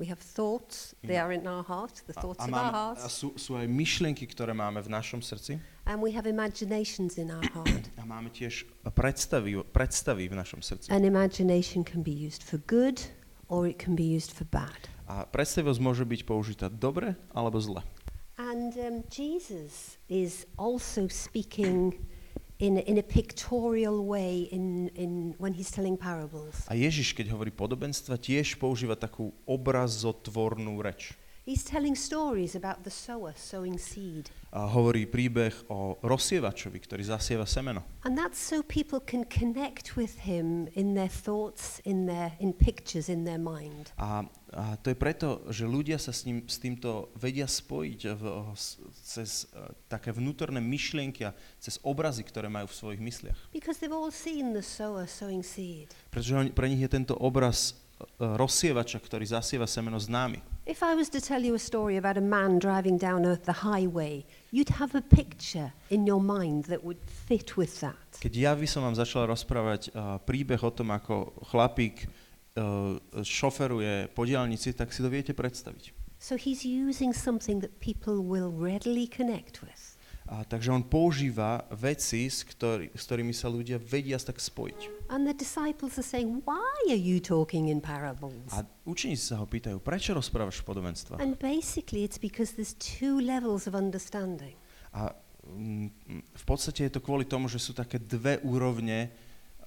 We 0.00 0.08
have 0.08 0.16
thoughts, 0.16 0.96
they 1.04 1.20
are 1.20 1.28
in 1.28 1.44
our 1.44 1.60
heart, 1.60 2.00
the 2.08 2.16
A, 2.16 2.20
thoughts 2.24 2.40
a, 2.40 2.48
of 2.48 2.56
our 2.56 2.72
máme, 2.72 2.72
a 2.72 2.96
heart. 2.96 3.04
sú, 3.12 3.36
sú 3.36 3.52
aj 3.60 3.68
myšlienky, 3.68 4.24
ktoré 4.24 4.56
máme 4.56 4.80
v 4.80 4.88
našom 4.88 5.20
srdci. 5.20 5.60
And 5.84 6.00
we 6.00 6.16
have 6.16 6.24
imaginations 6.24 7.20
in 7.20 7.28
our 7.28 7.44
heart. 7.52 7.84
A 8.00 8.08
máme 8.08 8.32
tiež 8.32 8.64
predstavy, 8.96 9.60
predstavy 9.60 10.32
v 10.32 10.40
našom 10.40 10.64
srdci. 10.64 10.88
An 10.88 11.04
imagination 11.04 11.84
can 11.84 12.00
be 12.00 12.16
used 12.16 12.40
for 12.40 12.56
good 12.64 12.96
or 13.52 13.68
it 13.68 13.76
can 13.76 13.92
be 13.92 14.08
used 14.08 14.32
for 14.32 14.48
bad. 14.48 14.88
A 15.04 15.28
predstavivosť 15.28 15.80
môže 15.84 16.08
byť 16.08 16.24
použitá 16.24 16.72
dobre 16.72 17.12
alebo 17.36 17.60
zle. 17.60 17.84
And 18.40 18.72
um, 18.80 19.04
Jesus 19.12 20.00
is 20.08 20.48
also 20.56 21.12
speaking 21.12 21.92
in, 22.60 22.76
in 22.84 23.00
a 23.00 23.02
pictorial 23.02 24.04
way 24.04 24.48
in, 24.52 24.92
in, 24.94 25.34
when 25.40 25.56
he's 25.56 25.72
telling 25.72 25.96
parables. 25.96 26.68
A 26.68 26.76
Ježiš, 26.76 27.16
keď 27.16 27.32
hovorí 27.32 27.48
podobenstva, 27.48 28.20
tiež 28.20 28.60
používa 28.60 28.94
takú 28.94 29.32
obrazotvornú 29.48 30.84
reč. 30.84 31.16
He's 31.50 31.66
telling 31.66 31.98
stories 31.98 32.54
about 32.54 32.86
the 32.86 32.94
sower 32.94 33.34
sowing 33.34 33.74
seed. 33.74 34.30
A 34.54 34.70
hovorí 34.70 35.10
príbeh 35.10 35.66
o 35.66 35.98
rozsievačovi, 35.98 36.78
ktorý 36.78 37.02
zasieva 37.02 37.42
semeno. 37.42 37.82
And 38.06 38.14
that's 38.14 38.38
so 38.38 38.62
people 38.62 39.02
can 39.02 39.26
connect 39.26 39.98
with 39.98 40.22
him 40.22 40.70
in 40.78 40.94
their 40.94 41.10
thoughts, 41.10 41.82
in 41.82 42.06
their 42.06 42.38
in 42.38 42.54
pictures 42.54 43.10
in 43.10 43.26
their 43.26 43.42
mind. 43.42 43.90
A, 43.98 44.22
a 44.54 44.78
to 44.78 44.94
je 44.94 44.96
preto, 44.98 45.42
že 45.50 45.66
ľudia 45.66 45.98
sa 45.98 46.14
s, 46.14 46.22
ním, 46.22 46.46
s 46.46 46.62
týmto 46.62 47.10
vedia 47.18 47.50
spojiť 47.50 48.00
v, 48.14 48.22
cez 49.02 49.50
uh, 49.50 49.74
také 49.90 50.14
vnútorné 50.14 50.62
myšlienky 50.62 51.26
a 51.26 51.34
cez 51.58 51.82
obrazy, 51.82 52.22
ktoré 52.22 52.46
majú 52.46 52.70
v 52.70 52.78
svojich 52.78 53.02
mysliach. 53.02 53.38
Because 53.50 53.82
they've 53.82 53.90
all 53.90 54.14
seen 54.14 54.54
the 54.54 54.62
sower 54.62 55.10
sowing 55.10 55.42
seed. 55.42 55.90
Pretože 56.14 56.54
pre 56.54 56.70
nich 56.70 56.78
je 56.78 56.94
tento 56.94 57.18
obraz 57.18 57.74
rozsievača, 58.18 59.00
ktorý 59.00 59.24
zasieva 59.26 59.64
semeno 59.64 59.96
známy. 59.96 60.40
If 60.68 60.84
I 60.86 60.94
was 60.94 61.10
to 61.10 61.20
tell 61.20 61.42
you 61.42 61.56
a 61.56 61.62
story 61.62 61.96
about 61.96 62.14
a 62.14 62.22
man 62.22 62.62
driving 62.62 63.00
down 63.00 63.26
a, 63.26 63.34
the 63.42 63.66
highway, 63.66 64.22
you'd 64.54 64.70
have 64.78 64.94
a 64.94 65.02
picture 65.02 65.74
in 65.90 66.06
your 66.06 66.22
mind 66.22 66.70
that 66.70 66.84
would 66.84 67.00
fit 67.02 67.56
with 67.56 67.80
that. 67.82 67.98
Keď 68.22 68.32
ja 68.36 68.52
by 68.54 68.68
som 68.70 68.86
vám 68.86 68.94
začal 68.94 69.26
rozprávať 69.26 69.90
uh, 69.90 70.20
príbeh 70.22 70.60
o 70.62 70.70
tom, 70.70 70.94
ako 70.94 71.34
chlapík 71.50 72.06
uh, 72.06 73.00
šoferuje 73.24 74.12
po 74.14 74.22
diálnici, 74.22 74.76
tak 74.76 74.94
si 74.94 75.02
to 75.02 75.10
viete 75.10 75.34
predstaviť. 75.34 75.96
So 76.20 76.36
he's 76.36 76.68
using 76.68 77.16
something 77.16 77.64
that 77.64 77.80
people 77.80 78.20
will 78.20 78.52
readily 78.52 79.08
connect 79.08 79.64
with. 79.64 79.89
A, 80.30 80.46
takže 80.46 80.70
on 80.70 80.86
používa 80.86 81.66
veci, 81.74 82.30
s, 82.30 82.46
ktorý, 82.46 82.94
s 82.94 83.02
ktorými 83.02 83.34
sa 83.34 83.50
ľudia 83.50 83.82
vedia 83.82 84.14
tak 84.14 84.38
spojiť. 84.38 85.10
And 85.10 85.26
the 85.26 85.34
disciples 85.34 85.98
are 85.98 86.06
saying, 86.06 86.46
Why 86.46 86.70
are 86.86 87.02
you 87.02 87.18
talking 87.18 87.66
in 87.66 87.82
parables? 87.82 88.46
A 88.54 88.62
učeníci 88.86 89.34
sa 89.34 89.42
ho 89.42 89.46
pýtajú, 89.50 89.82
prečo 89.82 90.14
rozprávaš 90.14 90.62
v 90.62 90.70
podobenstvách? 90.70 91.18
And 91.18 91.34
basically, 91.34 92.06
it's 92.06 92.22
because 92.22 92.54
there's 92.54 92.78
two 92.78 93.18
levels 93.18 93.66
of 93.66 93.74
understanding. 93.74 94.54
A 94.94 95.10
mm, 95.50 95.90
mm, 95.90 96.22
v 96.22 96.44
podstate 96.46 96.86
je 96.86 96.94
to 96.94 97.02
kvôli 97.02 97.26
tomu, 97.26 97.50
že 97.50 97.58
sú 97.58 97.74
také 97.74 97.98
dve 97.98 98.38
úrovne 98.46 99.10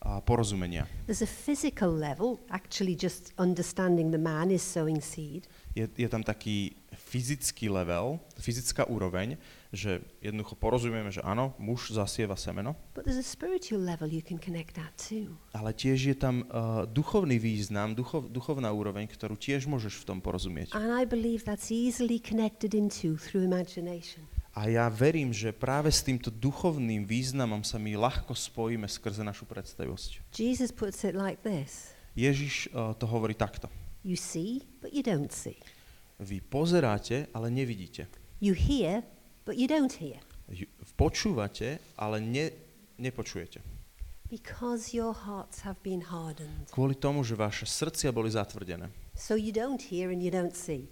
a, 0.04 0.20
porozumenia. 0.20 0.84
There's 1.08 1.24
a 1.24 1.30
physical 1.30 1.96
level, 1.96 2.44
actually, 2.52 2.94
just 3.00 3.32
understanding 3.40 4.12
the 4.12 4.20
man 4.20 4.52
is 4.52 4.60
sowing 4.62 5.00
seed. 5.00 5.48
Je, 5.74 5.88
je 5.88 6.06
tam 6.12 6.22
taký 6.22 6.76
fyzický 6.94 7.72
level, 7.72 8.20
fyzická 8.38 8.86
úroveň, 8.86 9.42
že 9.74 10.06
jednoducho 10.22 10.54
porozumieme, 10.54 11.10
že 11.10 11.26
áno, 11.26 11.58
muž 11.58 11.90
zasieva 11.90 12.38
semeno, 12.38 12.78
But 12.94 13.10
there's 13.10 13.18
a 13.18 13.26
spiritual 13.26 13.82
level 13.82 14.06
you 14.06 14.22
can 14.22 14.38
connect 14.38 14.78
that 14.78 14.94
to. 15.10 15.34
ale 15.58 15.74
tiež 15.74 16.14
je 16.14 16.16
tam 16.20 16.46
uh, 16.46 16.86
duchovný 16.86 17.42
význam, 17.42 17.98
duchov, 17.98 18.30
duchovná 18.30 18.70
úroveň, 18.70 19.10
ktorú 19.10 19.34
tiež 19.34 19.66
môžeš 19.66 20.06
v 20.06 20.14
tom 20.14 20.20
porozumieť. 20.22 20.78
And 20.78 20.94
I 20.94 21.10
believe 21.10 21.42
that's 21.50 21.74
easily 21.74 22.22
connected 22.22 22.78
into 22.78 23.18
through 23.18 23.42
imagination. 23.42 24.30
A 24.54 24.70
ja 24.70 24.86
verím, 24.86 25.34
že 25.34 25.50
práve 25.50 25.90
s 25.90 26.06
týmto 26.06 26.30
duchovným 26.30 27.10
významom 27.10 27.66
sa 27.66 27.82
my 27.82 27.98
ľahko 27.98 28.38
spojíme 28.38 28.86
skrze 28.86 29.26
našu 29.26 29.50
predstavivosť. 29.50 30.30
Jesus 30.38 30.70
puts 30.70 31.02
it 31.02 31.18
like 31.18 31.42
this 31.42 31.94
Ježiš 32.14 32.70
uh, 32.70 32.94
to 32.94 33.10
hovorí 33.10 33.34
takto. 33.34 33.66
You 34.06 34.14
see, 34.14 34.62
but 34.78 34.94
you 34.94 35.02
don't 35.02 35.34
see. 35.34 35.58
Vy 36.22 36.46
pozeráte, 36.46 37.26
ale 37.34 37.50
nevidíte. 37.50 38.06
You 38.38 38.54
hear, 38.54 39.02
but 39.46 39.58
you 39.58 39.66
don't 39.66 39.90
hear. 39.98 40.22
Počúvate, 40.94 41.82
ale 41.98 42.22
ne, 42.22 42.54
nepočujete. 43.02 43.66
Because 44.30 44.94
your 44.94 45.14
hearts 45.14 45.66
have 45.66 45.82
been 45.82 46.06
hardened. 46.06 46.70
Kvôli 46.70 46.94
tomu, 46.94 47.26
že 47.26 47.34
vaše 47.34 47.66
srdcia 47.66 48.14
boli 48.14 48.30
zatvrdené. 48.30 48.94
So 49.18 49.34
you 49.34 49.50
don't 49.50 49.82
hear 49.82 50.14
and 50.14 50.22
you 50.22 50.30
don't 50.30 50.54
see. 50.54 50.86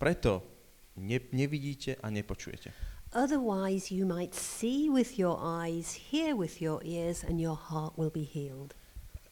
Preto 0.00 0.55
ne, 0.96 1.20
nevidíte 1.32 1.96
a 2.02 2.10
nepočujete. 2.10 2.72
Otherwise, 3.12 3.94
you 3.94 4.04
might 4.06 4.34
see 4.34 4.90
with 4.90 5.18
your 5.18 5.38
eyes, 5.40 5.94
hear 6.12 6.34
with 6.36 6.60
your 6.60 6.80
ears, 6.84 7.24
and 7.24 7.40
your 7.40 7.56
heart 7.70 7.96
will 7.96 8.10
be 8.10 8.26
healed. 8.26 8.74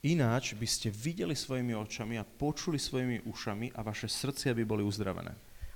Ináč 0.04 0.54
by 0.54 0.66
ste 0.68 0.92
videli 0.92 1.32
svojimi 1.32 1.72
očami 1.74 2.20
a 2.20 2.24
počuli 2.24 2.76
svojimi 2.78 3.24
ušami 3.24 3.72
a 3.72 3.80
vaše 3.82 4.04
srdcia 4.08 4.52
by 4.54 4.64
boli 4.64 4.84
uzdravené. 4.84 5.32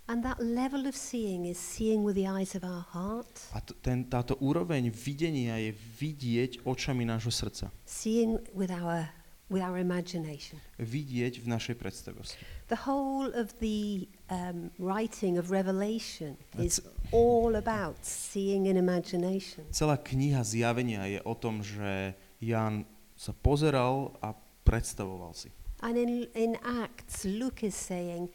And 0.09 0.25
that 0.25 0.41
level 0.41 0.89
of 0.89 0.97
seeing 0.97 1.45
is 1.45 1.61
seeing 1.61 2.01
with 2.05 2.17
the 2.17 2.25
eyes 2.29 2.57
of 2.57 2.65
our 2.65 2.85
heart, 2.93 3.29
A 3.53 3.61
ten, 3.61 4.05
táto 4.09 4.37
úroveň 4.41 4.89
videnia 4.89 5.57
je 5.61 5.73
vidieť 5.73 6.65
očami 6.65 7.05
nášho 7.05 7.29
srdca. 7.29 7.69
seeing 7.85 8.41
with 8.57 8.73
our, 8.73 9.05
with 9.53 9.61
our 9.61 9.77
imagination. 9.77 10.57
Vidieť 10.81 11.45
v 11.45 11.47
našej 11.49 11.77
predstavivosti. 11.77 12.41
The 12.73 12.89
whole 12.89 13.33
of 13.37 13.53
the 13.61 14.09
um, 14.31 14.71
writing 14.79 15.39
of 15.39 15.51
Revelation 15.51 16.37
is 16.59 16.81
all 17.13 17.57
about 17.57 17.97
seeing 18.05 18.67
in 18.67 18.77
imagination. 18.77 19.65
Celá 19.73 19.97
kniha 19.97 20.45
zjavenia 20.45 21.05
je 21.09 21.21
o 21.25 21.35
tom, 21.35 21.65
že 21.65 22.15
Jan 22.41 22.85
sa 23.17 23.33
pozeral 23.33 24.15
a 24.23 24.37
predstavoval 24.65 25.33
si. 25.35 25.51
And 25.81 25.97
in, 25.97 26.27
in 26.35 26.59
Acts, 26.63 27.25
Luke 27.25 27.63
is 27.63 27.75
saying, 27.75 28.29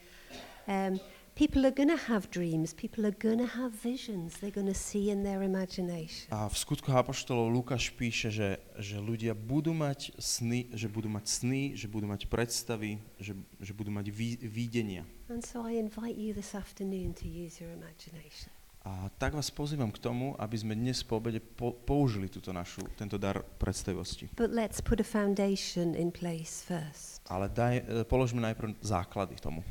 um, 0.67 0.99
people 1.35 1.65
are 1.65 1.71
going 1.71 1.89
to 1.89 1.97
have 1.97 2.29
dreams, 2.29 2.73
people 2.73 3.05
are 3.05 3.15
going 3.17 3.39
to 3.39 3.47
have 3.47 3.71
visions, 3.71 4.37
they're 4.37 4.53
going 4.53 4.67
to 4.67 4.77
see 4.77 5.09
in 5.09 5.23
their 5.23 5.41
imagination. 5.41 6.29
A 6.29 6.49
v 6.49 6.55
skutkoch 6.57 6.93
Apoštolov 6.93 7.49
Lukáš 7.49 7.89
píše, 7.89 8.29
že, 8.29 8.61
že 8.77 9.01
ľudia 9.01 9.33
budú 9.33 9.73
mať 9.73 10.13
sny, 10.21 10.69
že 10.73 10.85
budú 10.85 11.09
mať 11.09 11.25
sny, 11.25 11.61
že 11.73 11.89
budú 11.89 12.05
mať 12.05 12.29
predstavy, 12.29 13.01
že, 13.17 13.33
že 13.57 13.73
budú 13.73 13.89
mať 13.89 14.13
ví, 14.13 14.37
videnia. 14.45 15.05
And 15.29 15.41
so 15.41 15.65
I 15.65 15.81
invite 15.81 16.17
you 16.17 16.33
this 16.33 16.53
afternoon 16.53 17.17
to 17.17 17.25
use 17.25 17.57
your 17.57 17.73
imagination. 17.73 18.53
A 18.83 19.07
tak 19.15 19.31
vás 19.31 19.47
pozývam 19.47 19.87
k 19.95 19.95
tomu, 19.95 20.35
aby 20.35 20.59
sme 20.59 20.75
dnes 20.75 21.07
po 21.07 21.15
obede 21.15 21.39
po, 21.39 21.71
použili 21.71 22.27
túto 22.27 22.51
našu, 22.51 22.83
tento 22.99 23.15
dar 23.15 23.39
predstavivosti. 23.39 24.27
But 24.35 24.51
let's 24.51 24.83
put 24.83 24.99
a 24.99 25.07
foundation 25.07 25.95
in 25.95 26.11
place 26.11 26.59
first. 26.67 27.23
Ale 27.31 27.47
daj, 27.47 27.79
e, 27.79 27.83
položme 28.03 28.43
najprv 28.43 28.75
základy 28.83 29.39
tomu. 29.39 29.63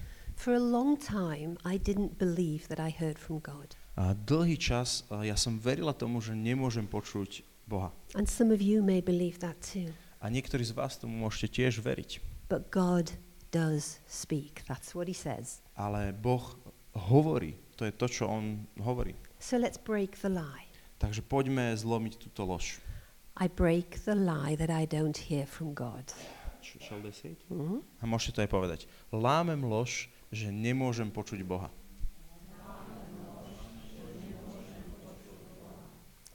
For 0.43 0.55
a 0.55 0.59
long 0.59 0.99
time, 0.99 1.55
I 1.63 1.79
didn't 1.79 2.19
believe 2.19 2.67
that 2.67 2.81
I 2.81 2.91
heard 2.91 3.15
from 3.15 3.39
God. 3.39 3.79
A 3.95 4.11
dlhý 4.11 4.59
čas 4.59 5.07
ja 5.07 5.39
som 5.39 5.55
verila 5.55 5.95
tomu, 5.95 6.19
že 6.19 6.35
nemôžem 6.35 6.83
počuť 6.83 7.47
Boha. 7.71 7.95
And 8.19 8.27
some 8.27 8.51
of 8.51 8.59
you 8.59 8.83
may 8.83 8.99
believe 8.99 9.39
that 9.39 9.63
too. 9.63 9.95
A 10.19 10.27
niektorí 10.27 10.67
z 10.67 10.75
vás 10.75 10.99
tomu 10.99 11.15
môžete 11.15 11.63
tiež 11.63 11.79
veriť. 11.79 12.19
But 12.51 12.75
God 12.75 13.15
does 13.55 14.03
speak. 14.11 14.67
That's 14.67 14.99
what 14.99 15.07
he 15.07 15.15
says. 15.15 15.63
Ale 15.79 16.11
Boh 16.11 16.59
hovorí. 16.91 17.55
To 17.79 17.87
je 17.87 17.95
to, 17.95 18.11
čo 18.11 18.27
On 18.27 18.67
hovorí. 18.83 19.15
So 19.39 19.63
let's 19.63 19.79
break 19.79 20.19
the 20.27 20.33
lie. 20.35 20.67
Takže 20.99 21.23
poďme 21.23 21.71
zlomiť 21.79 22.19
túto 22.19 22.43
lož. 22.43 22.83
I 23.39 23.47
break 23.47 24.03
the 24.03 24.19
lie 24.19 24.59
that 24.59 24.75
I 24.75 24.91
don't 24.91 25.31
hear 25.31 25.47
from 25.47 25.71
God. 25.71 26.11
Shall 26.83 26.99
they 26.99 27.15
say 27.15 27.39
it? 27.39 27.43
Mhm. 27.47 27.87
A 28.03 28.11
môžete 28.11 28.43
to 28.43 28.43
aj 28.43 28.51
povedať. 28.51 28.81
Lámem 29.15 29.63
lož, 29.63 30.11
že 30.33 30.49
nemôžem 30.49 31.13
počuť 31.13 31.45
Boha. 31.45 31.69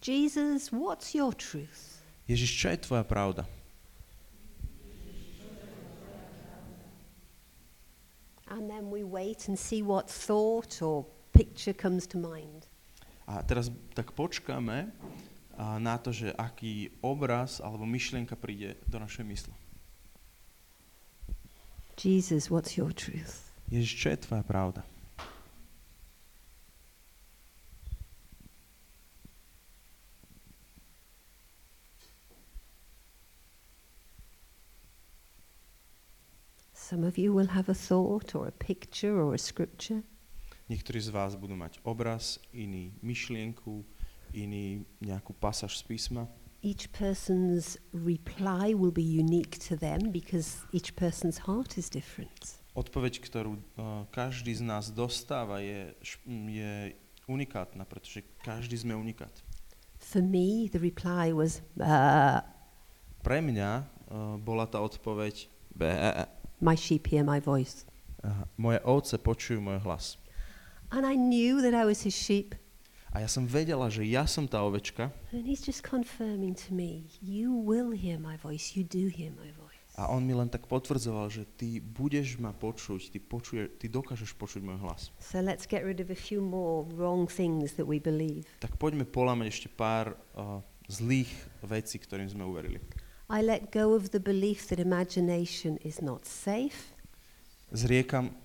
Jesus, 0.08 0.72
what's 0.72 1.12
your 1.12 1.36
truth? 1.36 2.00
Ježiš, 2.30 2.52
čo 2.56 2.72
je 2.72 2.78
tvoja 2.80 3.04
pravda? 3.04 3.44
And 8.48 8.72
then 8.72 8.88
we 8.88 9.04
wait 9.04 9.52
and 9.52 9.60
see 9.60 9.84
what 9.84 10.08
thought 10.08 10.80
or 10.80 11.04
picture 11.36 11.76
comes 11.76 12.08
to 12.08 12.16
mind. 12.16 12.72
A 13.28 13.44
teraz 13.44 13.68
tak 13.92 14.16
počkáme 14.16 14.96
na 15.60 15.96
to, 16.00 16.16
že 16.16 16.32
aký 16.40 16.88
obraz 17.04 17.60
alebo 17.60 17.84
myšlienka 17.84 18.40
príde 18.40 18.80
do 18.88 19.04
našej 19.04 19.26
mysle. 19.28 19.56
Jesus, 22.00 22.48
what's 22.48 22.80
your 22.80 22.96
truth? 22.96 23.47
Ježiš, 23.68 24.00
čo 24.00 24.08
je 24.16 24.18
tvoja 24.24 24.44
pravda? 24.48 24.80
Some 36.72 37.04
of 37.04 37.20
you 37.20 37.36
will 37.36 37.52
have 37.52 37.68
a 37.68 37.76
thought 37.76 38.32
or 38.32 38.48
a 38.48 38.56
picture 38.56 39.20
or 39.20 39.36
a 39.36 39.38
scripture. 39.38 40.08
Niektorí 40.72 41.04
z 41.04 41.12
vás 41.12 41.36
budú 41.36 41.52
mať 41.60 41.84
obraz, 41.84 42.40
iný 42.56 42.96
myšlienku, 43.04 43.84
iný 44.32 44.88
nejakú 45.04 45.36
pasáž 45.36 45.80
z 45.80 45.84
písma. 45.84 46.32
Each 46.64 46.88
person's 46.96 47.76
reply 47.92 48.72
will 48.72 48.96
be 48.96 49.04
unique 49.04 49.60
to 49.68 49.76
them 49.76 50.16
because 50.16 50.64
each 50.72 50.96
person's 50.96 51.44
heart 51.44 51.76
is 51.76 51.92
different. 51.92 52.64
Odpoveď, 52.78 53.26
ktorú 53.26 53.58
uh, 53.58 54.06
každý 54.14 54.54
z 54.54 54.62
nás 54.62 54.94
dostáva, 54.94 55.66
je, 55.66 55.98
je 56.30 56.94
unikátna, 57.26 57.90
pretože 57.90 58.22
každý 58.46 58.78
sme 58.78 58.94
unikát. 58.94 59.34
For 59.98 60.22
me, 60.22 60.70
the 60.70 60.78
reply 60.78 61.34
was, 61.34 61.66
uh, 61.82 62.46
Pre 63.26 63.40
mňa 63.42 63.72
uh, 63.82 64.38
bola 64.38 64.70
tá 64.70 64.78
odpoveď 64.78 65.50
Bé. 65.74 65.90
my 66.62 66.78
sheep 66.78 67.10
hear 67.10 67.26
my 67.26 67.42
voice. 67.42 67.90
Aha, 68.22 68.46
moje 68.58 68.80
ovce 68.86 69.18
počujú 69.18 69.62
môj 69.62 69.82
hlas. 69.86 70.22
And 70.90 71.04
I 71.06 71.18
knew 71.18 71.60
that 71.62 71.74
I 71.74 71.84
was 71.84 72.06
his 72.06 72.16
sheep. 72.16 72.56
A 73.12 73.26
ja 73.26 73.30
som 73.30 73.50
vedela, 73.50 73.90
že 73.90 74.06
ja 74.06 74.30
som 74.30 74.46
tá 74.46 74.62
ovečka 74.62 75.10
And 75.34 75.44
he's 75.48 75.66
just 75.66 75.82
confirming 75.82 76.54
to 76.68 76.70
me, 76.74 77.10
you 77.18 77.50
will 77.50 77.92
hear 77.92 78.22
my 78.22 78.38
voice. 78.38 78.78
You 78.78 78.86
do 78.86 79.10
hear 79.10 79.34
my 79.34 79.50
voice. 79.58 79.67
A 79.98 80.14
on 80.14 80.22
mi 80.22 80.38
len 80.38 80.46
tak 80.46 80.70
potvrdzoval, 80.70 81.26
že 81.34 81.50
ty 81.58 81.82
budeš 81.82 82.38
ma 82.38 82.54
počuť, 82.54 83.10
ty, 83.10 83.18
počuje, 83.18 83.66
ty 83.82 83.90
dokážeš 83.90 84.38
počuť 84.38 84.62
môj 84.62 84.78
hlas. 84.86 85.10
So 85.18 85.42
let's 85.42 85.66
get 85.66 85.82
rid 85.82 85.98
of 85.98 86.14
a 86.14 86.20
few 86.20 86.38
more 86.38 86.86
wrong 86.94 87.26
things 87.26 87.74
that 87.82 87.90
we 87.90 87.98
believe. 87.98 88.46
Tak 88.62 88.78
poďme 88.78 89.10
polámať 89.10 89.50
ešte 89.50 89.70
pár 89.74 90.14
uh, 90.38 90.62
zlých 90.86 91.34
vecí, 91.66 91.98
ktorým 91.98 92.30
sme 92.30 92.46
uverili. 92.46 92.78
I 93.34 93.42
let 93.42 93.74
go 93.74 93.98
of 93.98 94.14
the 94.14 94.22
belief 94.22 94.70
that 94.70 94.78
imagination 94.78 95.82
is 95.82 95.98
not 95.98 96.30
safe. 96.30 96.94
Zriekam... 97.74 98.38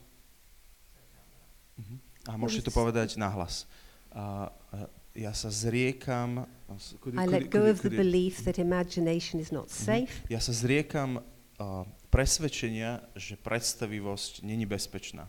Mhm. 1.76 1.96
A 2.32 2.40
môžete 2.40 2.70
to 2.70 2.72
povedať 2.72 3.20
nahlas. 3.20 3.68
A, 4.16 4.48
a 4.72 4.88
ja 5.12 5.36
sa 5.36 5.52
zriekam... 5.52 6.48
kudy- 6.96 7.20
I 7.20 7.28
let 7.28 7.52
go 7.52 7.68
of 7.68 7.84
the 7.84 7.92
belief 7.92 8.40
that 8.48 8.56
imagination 8.56 9.36
is 9.36 9.52
not 9.52 9.68
safe. 9.68 10.24
Ja 10.32 10.40
sa 10.40 10.56
zriekam 10.56 11.20
uh, 11.20 11.41
presvedčenia, 12.12 13.02
že 13.16 13.40
predstavivosť 13.40 14.44
není 14.44 14.68
bezpečná. 14.68 15.28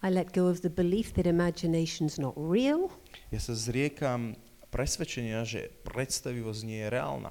I 0.00 0.10
let 0.14 0.30
go 0.32 0.46
of 0.46 0.62
the 0.62 0.70
belief 0.70 1.12
that 1.14 1.26
imagination's 1.26 2.22
not 2.22 2.32
real. 2.38 2.86
Ja 3.34 3.42
sa 3.42 3.58
zriekam 3.58 4.38
presvedčenia, 4.70 5.42
že 5.42 5.74
predstavivosť 5.82 6.60
nie 6.62 6.80
je 6.86 6.88
reálna. 6.88 7.30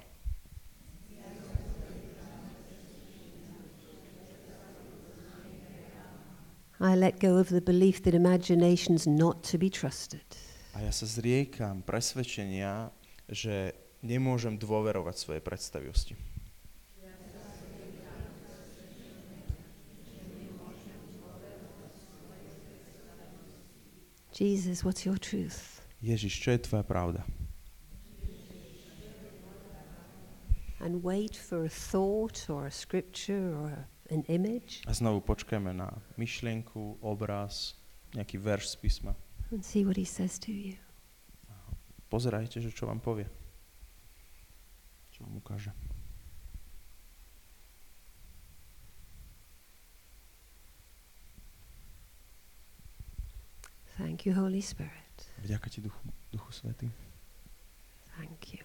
I 6.80 6.94
let 6.94 7.18
go 7.20 7.40
of 7.40 7.50
the 7.50 7.62
belief 7.62 8.04
that 8.04 8.14
imagination's 8.14 9.08
not 9.08 9.42
to 9.50 9.58
be 9.58 9.70
trusted. 9.70 10.47
A 10.78 10.86
ja 10.86 10.94
sa 10.94 11.10
zriekam 11.10 11.82
presvedčenia, 11.82 12.94
že 13.26 13.74
nemôžem 14.06 14.62
dôverovať 14.62 15.16
svojej 15.18 15.42
predstavivosti. 15.42 16.14
Jesus, 24.38 24.86
what's 24.86 25.02
your 25.02 25.18
truth? 25.18 25.82
Ježiš, 25.98 26.46
čo 26.46 26.54
je 26.54 26.70
tvoja 26.70 26.86
pravda? 26.86 27.26
And 30.78 31.02
wait 31.02 31.34
for 31.34 31.66
a 31.66 31.74
thought 31.74 32.46
or 32.54 32.70
a 32.70 32.72
scripture 32.72 33.50
or 33.58 33.90
an 34.14 34.22
image 34.30 34.86
A 34.86 34.94
znovu 34.94 35.26
počkajme 35.26 35.74
na 35.74 35.90
myšlienku, 36.22 37.02
obraz, 37.02 37.74
nejaký 38.14 38.38
verš 38.38 38.78
z 38.78 38.86
písma. 38.86 39.18
And 39.52 39.64
see 39.64 39.86
what 39.86 39.98
he 39.98 40.06
says 40.06 40.40
to 40.40 40.52
you. 40.52 40.76
Pozerajte, 42.08 42.64
že 42.64 42.72
čo 42.72 42.88
vám 42.88 43.04
povie. 43.04 43.28
Čo 45.12 45.28
vám 45.28 45.44
ukáže. 45.44 45.76
Thank 53.98 54.30
you, 54.30 54.38
Holy 54.38 54.62
Spirit. 54.62 55.34
Vďaka 55.42 55.68
ti, 55.74 55.82
Duchu, 55.82 56.00
Duchu 56.30 56.52
Svetý. 56.54 56.88
Thank 58.16 58.54
you. 58.54 58.62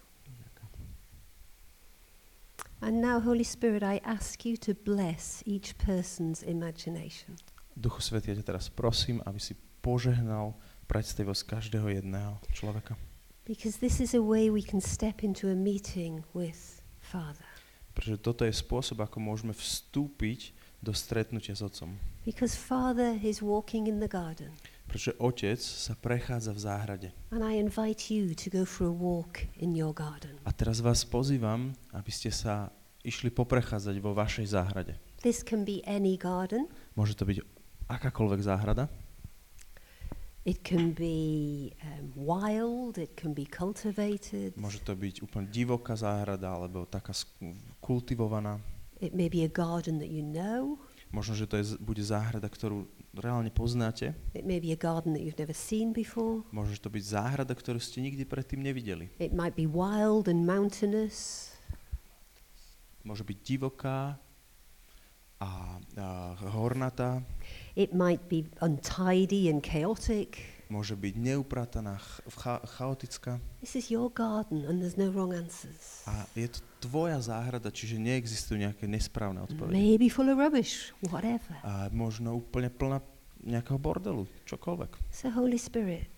And 2.82 3.00
now, 3.00 3.20
Holy 3.20 3.44
Spirit, 3.46 3.84
I 3.86 4.02
ask 4.02 4.44
you 4.44 4.56
to 4.56 4.74
bless 4.74 5.38
each 5.46 5.78
person's 5.78 6.42
imagination. 6.42 7.38
Duchu 7.78 8.02
Svetý, 8.02 8.34
ja 8.34 8.42
ťa 8.42 8.46
teraz 8.50 8.66
prosím, 8.74 9.22
aby 9.22 9.38
si 9.38 9.54
požehnal 9.78 10.58
predstavivosť 10.92 11.42
každého 11.48 11.88
jedného 11.88 12.37
človeka. 12.52 13.00
Because 13.48 13.81
this 13.81 13.96
is 13.96 14.12
a 14.12 14.20
way 14.20 14.52
we 14.52 14.61
can 14.61 14.85
step 14.85 15.24
into 15.24 15.48
a 15.48 15.57
meeting 15.57 16.20
with 16.37 16.85
Father. 17.00 17.48
Pretože 17.96 18.20
toto 18.20 18.44
je 18.44 18.52
spôsob, 18.52 19.00
ako 19.00 19.16
môžeme 19.16 19.57
vstúpiť 19.57 20.52
do 20.85 20.92
stretnutia 20.92 21.57
s 21.57 21.64
Otcom. 21.64 21.96
Because 22.28 22.52
Father 22.52 23.16
is 23.24 23.40
walking 23.40 23.88
in 23.88 24.05
the 24.05 24.11
garden. 24.11 24.52
Pretože 24.85 25.16
Otec 25.16 25.57
sa 25.57 25.96
prechádza 25.96 26.52
v 26.52 26.61
záhrade. 26.61 27.09
And 27.33 27.40
I 27.40 27.57
invite 27.57 28.12
you 28.12 28.37
to 28.37 28.52
go 28.52 28.68
for 28.68 28.92
a 28.92 28.94
walk 28.94 29.48
in 29.57 29.72
your 29.72 29.96
garden. 29.96 30.37
A 30.44 30.52
teraz 30.52 30.85
vás 30.85 31.09
pozývam, 31.09 31.72
aby 31.96 32.12
ste 32.12 32.28
sa 32.28 32.68
išli 33.00 33.33
poprechádzať 33.33 33.96
vo 33.98 34.12
vašej 34.12 34.52
záhrade. 34.52 35.00
This 35.24 35.40
can 35.40 35.64
be 35.64 35.81
any 35.88 36.20
garden. 36.20 36.68
Môže 36.92 37.16
to 37.16 37.24
byť 37.24 37.40
akákoľvek 37.88 38.40
záhrada. 38.44 38.92
It 40.42 40.66
can 40.66 40.90
be 40.90 41.70
um, 41.87 42.11
wild, 42.18 42.98
it 42.98 43.14
can 43.14 43.31
be 43.31 43.46
cultivated, 43.46 44.59
Môže 44.59 44.83
to 44.83 44.90
byť 44.98 45.22
úplne 45.22 45.46
divoká 45.46 45.94
záhrada, 45.94 46.50
alebo 46.50 46.83
taká 46.83 47.14
kultivovaná. 47.78 48.59
it 48.98 49.14
may 49.14 49.31
be 49.31 49.46
a 49.46 49.50
garden 49.50 50.02
that 50.02 50.11
you 50.11 50.22
know, 50.26 50.83
Možno, 51.12 51.37
že 51.37 51.44
to 51.46 51.61
je, 51.61 51.76
bude 51.78 52.00
záhrada, 52.02 52.48
ktorú 52.50 52.88
reálne 53.14 53.55
poznáte. 53.55 54.18
it 54.35 54.42
may 54.42 54.59
be 54.59 54.74
a 54.74 54.78
garden 54.78 55.14
that 55.14 55.22
you've 55.22 55.38
never 55.38 55.55
seen 55.55 55.94
before, 55.94 56.42
Môže 56.50 56.74
to 56.83 56.90
byť 56.90 57.05
záhrada, 57.07 57.55
ktorú 57.55 57.78
ste 57.78 58.02
nikdy 58.02 58.26
predtým 58.26 58.66
nevideli. 58.66 59.14
it 59.22 59.31
might 59.31 59.55
be 59.55 59.70
wild 59.70 60.26
and 60.26 60.42
mountainous, 60.42 61.55
Môže 63.07 63.22
byť 63.22 63.38
divoká 63.46 64.18
a, 65.42 65.50
a 65.98 66.07
hornatá. 66.55 67.18
It 67.76 67.92
might 67.94 68.28
be 68.28 68.44
untidy 68.61 69.48
and 69.48 69.62
chaotic. 69.62 70.38
Môže 70.72 70.96
byť 70.96 71.20
neuprataná, 71.20 72.00
ch- 72.00 72.24
cha- 72.32 72.64
chaotická. 72.64 73.37
This 73.61 73.76
is 73.76 73.92
your 73.92 74.08
garden 74.08 74.64
and 74.64 74.80
there's 74.80 74.96
no 74.96 75.12
wrong 75.12 75.37
answers. 75.37 76.00
A 76.08 76.24
je 76.32 76.48
to 76.48 76.64
tvoja 76.80 77.20
záhrada, 77.20 77.68
čiže 77.68 78.00
neexistujú 78.00 78.56
nejaké 78.56 78.88
nesprávne 78.88 79.44
odpovede. 79.44 79.76
Maybe 79.76 80.08
full 80.08 80.32
of 80.32 80.40
rubbish, 80.40 80.96
whatever. 81.12 81.61
A 81.61 81.92
možno 81.92 82.40
úplne 82.40 82.72
plná 82.72 83.04
nejakého 83.44 83.76
bordelu, 83.76 84.24
čokoľvek. 84.48 84.96
So, 85.12 85.28
Holy 85.28 85.61
Spirit, 85.61 86.08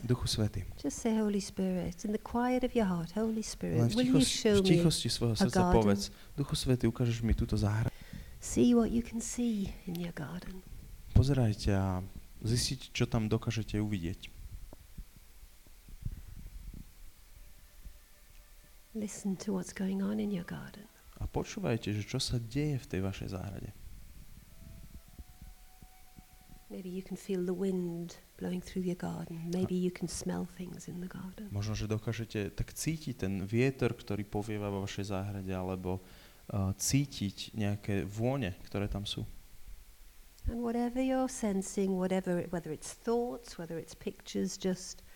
Duchu 0.00 0.24
Svety. 0.24 0.64
Just 0.80 0.96
say, 1.04 1.12
Holy 1.20 1.44
Spirit, 1.44 2.00
in 2.08 2.16
the 2.16 2.22
quiet 2.24 2.64
of 2.64 2.72
your 2.72 2.88
heart, 2.88 3.12
Holy 3.12 3.44
Spirit, 3.44 3.92
v, 3.92 4.00
will 4.00 4.08
you 4.08 4.24
tichos, 4.24 4.32
show 4.32 4.56
v 4.56 4.64
me, 4.64 4.68
tichosti 4.80 5.08
svojho 5.12 5.36
srdca 5.36 5.60
garden? 5.60 5.76
povedz, 5.76 6.02
Duchu 6.40 6.56
Svety, 6.56 6.88
ukážeš 6.88 7.20
mi 7.20 7.36
túto 7.36 7.52
záhradu. 7.60 7.92
see 8.40 8.72
what 8.72 8.88
you 8.88 9.04
can 9.04 9.20
see 9.20 9.68
in 9.84 10.00
your 10.00 10.16
garden? 10.16 10.64
Pozerajte 11.12 11.70
a 11.74 12.00
zistiť, 12.40 12.94
čo 12.96 13.04
tam 13.04 13.28
dokážete 13.28 13.76
uvidieť. 13.78 14.32
Listen 18.94 19.36
to 19.36 19.54
what's 19.54 19.70
going 19.70 20.02
on 20.02 20.18
in 20.18 20.34
your 20.34 20.46
garden. 20.46 20.82
A 21.20 21.28
počúvajte, 21.28 21.94
že 21.94 22.02
čo 22.02 22.18
sa 22.18 22.40
deje 22.40 22.80
v 22.80 22.86
tej 22.90 23.00
vašej 23.04 23.28
záhrade. 23.36 23.70
Maybe 26.70 26.86
you 26.86 27.02
can 27.02 27.18
feel 27.18 27.42
the 27.42 27.54
wind 27.54 28.18
blowing 28.38 28.62
through 28.62 28.86
your 28.86 28.98
garden. 28.98 29.50
Maybe 29.50 29.74
you 29.74 29.90
can 29.90 30.06
smell 30.06 30.46
things 30.58 30.86
in 30.86 31.02
the 31.02 31.10
garden. 31.10 31.50
Možno, 31.50 31.74
že 31.74 31.90
dokážete 31.90 32.54
tak 32.54 32.70
cítiť 32.70 33.26
ten 33.26 33.42
vietor, 33.42 33.94
ktorý 33.94 34.22
povieva 34.22 34.70
vo 34.70 34.86
vašej 34.86 35.10
záhrade, 35.10 35.50
alebo 35.50 35.98
uh, 35.98 36.70
cítiť 36.78 37.58
nejaké 37.58 38.06
vône, 38.06 38.54
ktoré 38.70 38.86
tam 38.86 39.02
sú. 39.02 39.26
And 40.50 40.66
whatever 40.66 40.98
you're 40.98 41.30
sensing, 41.30 41.94
whatever, 41.94 42.42
whether 42.50 42.74
it's 42.74 42.92
thoughts, 42.92 43.54
whether 43.54 43.78
it's 43.78 43.94
pictures, 43.94 44.58
just 44.58 45.06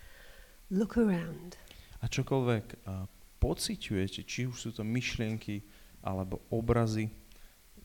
look 0.70 0.94
around. 0.94 1.58
A 1.98 2.06
čokoľvek 2.06 2.86
uh, 2.86 3.10
pociťujete, 3.42 4.22
či 4.22 4.46
už 4.46 4.54
sú 4.54 4.70
to 4.70 4.86
myšlienky 4.86 5.66
alebo 6.06 6.38
obrazy, 6.54 7.10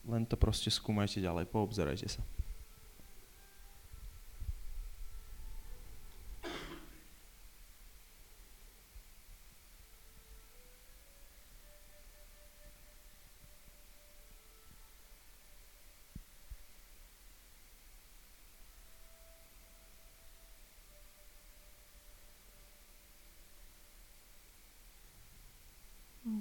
len 0.05 0.29
to 0.29 0.37
proste 0.37 0.69
skúmajte 0.69 1.25
ďalej, 1.25 1.49
poobzerajte 1.49 2.07
sa. 2.07 2.21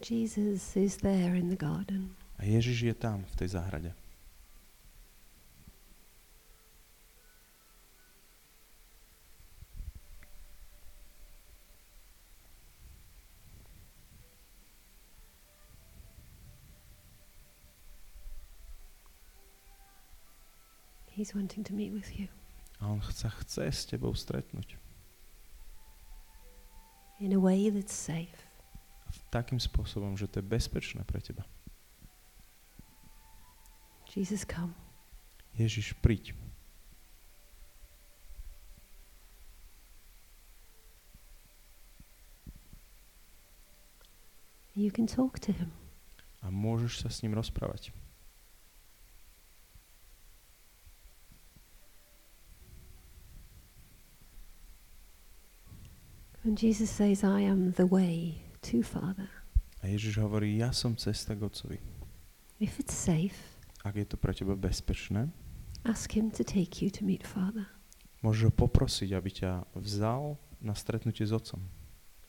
Jesus 0.08 0.74
is 0.74 0.96
there 0.96 1.34
in 1.34 1.50
the 1.50 1.56
garden. 1.56 2.16
A 2.38 2.44
Ježiš 2.48 2.82
je 2.82 2.94
tam, 2.96 3.28
v 3.28 3.34
tej 3.36 3.48
záhrade. 3.60 3.92
He's 21.12 21.34
wanting 21.34 21.64
to 21.64 21.74
meet 21.74 21.92
with 21.92 22.16
you 22.16 22.28
A 22.80 22.86
on 22.88 23.02
sa 23.12 23.28
chce 23.28 23.68
s 23.68 23.84
tebou 23.84 24.16
stretnúť. 24.16 24.80
in 27.20 27.34
a 27.34 27.40
way 27.40 27.68
that's 27.68 27.92
safe. 27.92 28.47
Takým 29.28 29.60
spôsobom, 29.60 30.16
že 30.16 30.24
to 30.24 30.40
je 30.40 30.46
bezpečné 30.46 31.04
pre 31.04 31.20
teba. 31.20 31.44
Jesus, 34.08 34.44
come. 34.48 34.72
Ježiš, 35.52 35.92
príď. 36.00 36.32
You 44.78 44.90
can 44.90 45.06
talk 45.06 45.38
to 45.40 45.52
him. 45.52 45.74
A 46.38 46.54
môžeš 46.54 47.02
sa 47.02 47.10
s 47.10 47.26
ním 47.26 47.34
rozprávať. 47.34 47.90
And 56.46 56.56
Jesus 56.56 56.88
says, 56.88 57.26
I 57.26 57.42
am 57.42 57.74
the 57.74 57.84
way 57.84 58.47
to 58.60 58.82
Father. 58.82 59.30
A 59.82 59.86
Ježiš 59.86 60.18
hovorí, 60.18 60.58
ja 60.58 60.74
som 60.74 60.98
cesta 60.98 61.34
k 61.34 61.46
Otcovi. 61.46 61.78
If 62.58 62.82
it's 62.82 62.94
safe, 62.94 63.38
Ak 63.86 63.94
je 63.94 64.04
to 64.04 64.18
pre 64.18 64.34
teba 64.34 64.58
bezpečné, 64.58 65.30
ask 65.86 66.10
him 66.12 66.34
to 66.34 66.42
take 66.42 66.82
you 66.82 66.90
to 66.90 67.06
meet 67.06 67.22
Father 67.22 67.70
môžeš 68.22 68.50
ho 68.50 68.52
poprosiť, 68.54 69.10
aby 69.14 69.30
ťa 69.30 69.50
vzal 69.78 70.34
na 70.58 70.74
stretnutie 70.74 71.22
s 71.22 71.32
Otcom. 71.34 71.62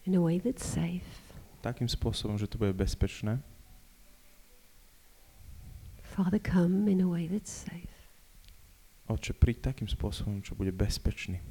in 0.05 0.15
a 0.15 0.21
way 0.21 0.39
that's 0.39 0.65
safe. 0.65 1.05
Takým 1.59 1.91
spôsobom, 1.91 2.39
že 2.39 2.47
to 2.47 2.55
bude 2.55 2.71
bezpečné. 2.71 3.43
Father, 6.01 6.39
come 6.39 6.87
in 6.87 7.03
a 7.03 7.09
way 7.09 7.27
that's 7.27 7.51
safe. 7.51 7.91
Oče, 9.09 9.33
príď 9.35 9.73
takým 9.73 9.89
spôsobom, 9.89 10.39
čo 10.45 10.53
bude 10.53 10.71
bezpečný. 10.71 11.41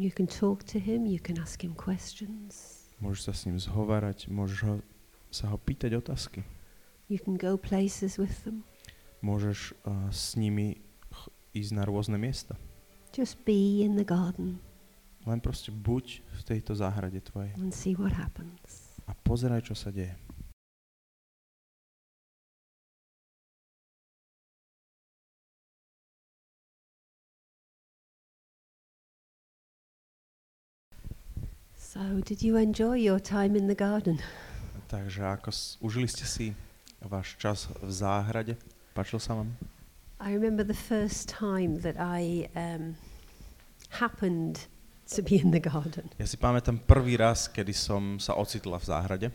You 0.00 0.08
can 0.08 0.24
talk 0.24 0.64
to 0.72 0.80
him, 0.80 1.04
you 1.04 1.20
can 1.20 1.36
ask 1.36 1.60
him 1.60 1.76
questions, 1.76 2.80
Môžeš 3.00 3.20
sa 3.28 3.32
s 3.36 3.44
ním 3.44 3.60
zhovárať, 3.60 4.32
môžeš 4.32 4.60
ho, 4.64 4.74
sa 5.28 5.52
ho 5.52 5.60
pýtať 5.60 5.92
otázky. 6.00 6.40
you 7.12 7.20
can 7.20 7.36
go 7.36 7.60
places 7.60 8.16
with 8.16 8.32
them. 8.48 8.64
Môžeš 9.20 9.76
uh, 9.84 10.08
s 10.08 10.40
nimi 10.40 10.80
ch- 11.12 11.28
ísť 11.52 11.72
na 11.76 11.84
rôzne 11.84 12.16
miesta. 12.16 12.56
Just 13.12 13.36
be 13.44 13.84
in 13.84 14.00
the 14.00 14.06
garden 14.06 14.56
Len 15.28 15.36
proste 15.44 15.68
buď 15.68 16.24
v 16.24 16.40
tejto 16.48 16.72
záhrade 16.72 17.20
tvojej 17.20 17.52
and 17.60 17.68
see 17.76 17.92
what 17.92 18.16
happens. 18.16 18.96
a 19.04 19.12
pozeraj, 19.12 19.68
čo 19.68 19.76
sa 19.76 19.92
deje. 19.92 20.16
So, 31.90 32.20
did 32.24 32.40
you 32.40 32.56
enjoy 32.56 33.02
your 33.02 33.18
time 33.18 33.58
in 33.58 33.66
the 33.66 33.74
garden? 33.74 34.22
Takže 34.86 35.26
ako 35.26 35.50
užili 35.82 36.06
ste 36.06 36.22
si 36.22 36.54
váš 37.02 37.34
čas 37.34 37.66
v 37.82 37.90
záhrade? 37.90 38.54
Páčil 38.94 39.18
sa 39.18 39.34
vám? 39.34 39.50
I 40.22 40.30
remember 40.30 40.62
the 40.62 40.70
first 40.70 41.26
time 41.26 41.82
that 41.82 41.98
I 41.98 42.46
um, 42.54 42.94
happened 43.98 44.70
to 45.10 45.18
be 45.18 45.42
in 45.42 45.50
the 45.50 45.58
garden. 45.58 46.06
Ja 46.14 46.30
si 46.30 46.38
pamätám 46.38 46.78
prvý 46.86 47.18
raz, 47.18 47.50
kedy 47.50 47.74
som 47.74 48.22
sa 48.22 48.38
ocitla 48.38 48.78
v 48.78 48.86
záhrade. 48.86 49.26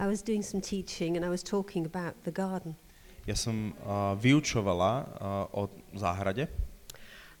I 0.00 0.08
was 0.08 0.24
doing 0.24 0.40
some 0.40 0.64
teaching 0.64 1.12
and 1.12 1.20
I 1.20 1.28
was 1.28 1.44
talking 1.44 1.84
about 1.84 2.16
the 2.24 2.32
garden. 2.32 2.72
Ja 3.28 3.36
som 3.36 3.76
uh, 3.84 4.16
vyučovala 4.16 4.92
uh, 5.52 5.60
o 5.60 5.68
záhrade 5.92 6.48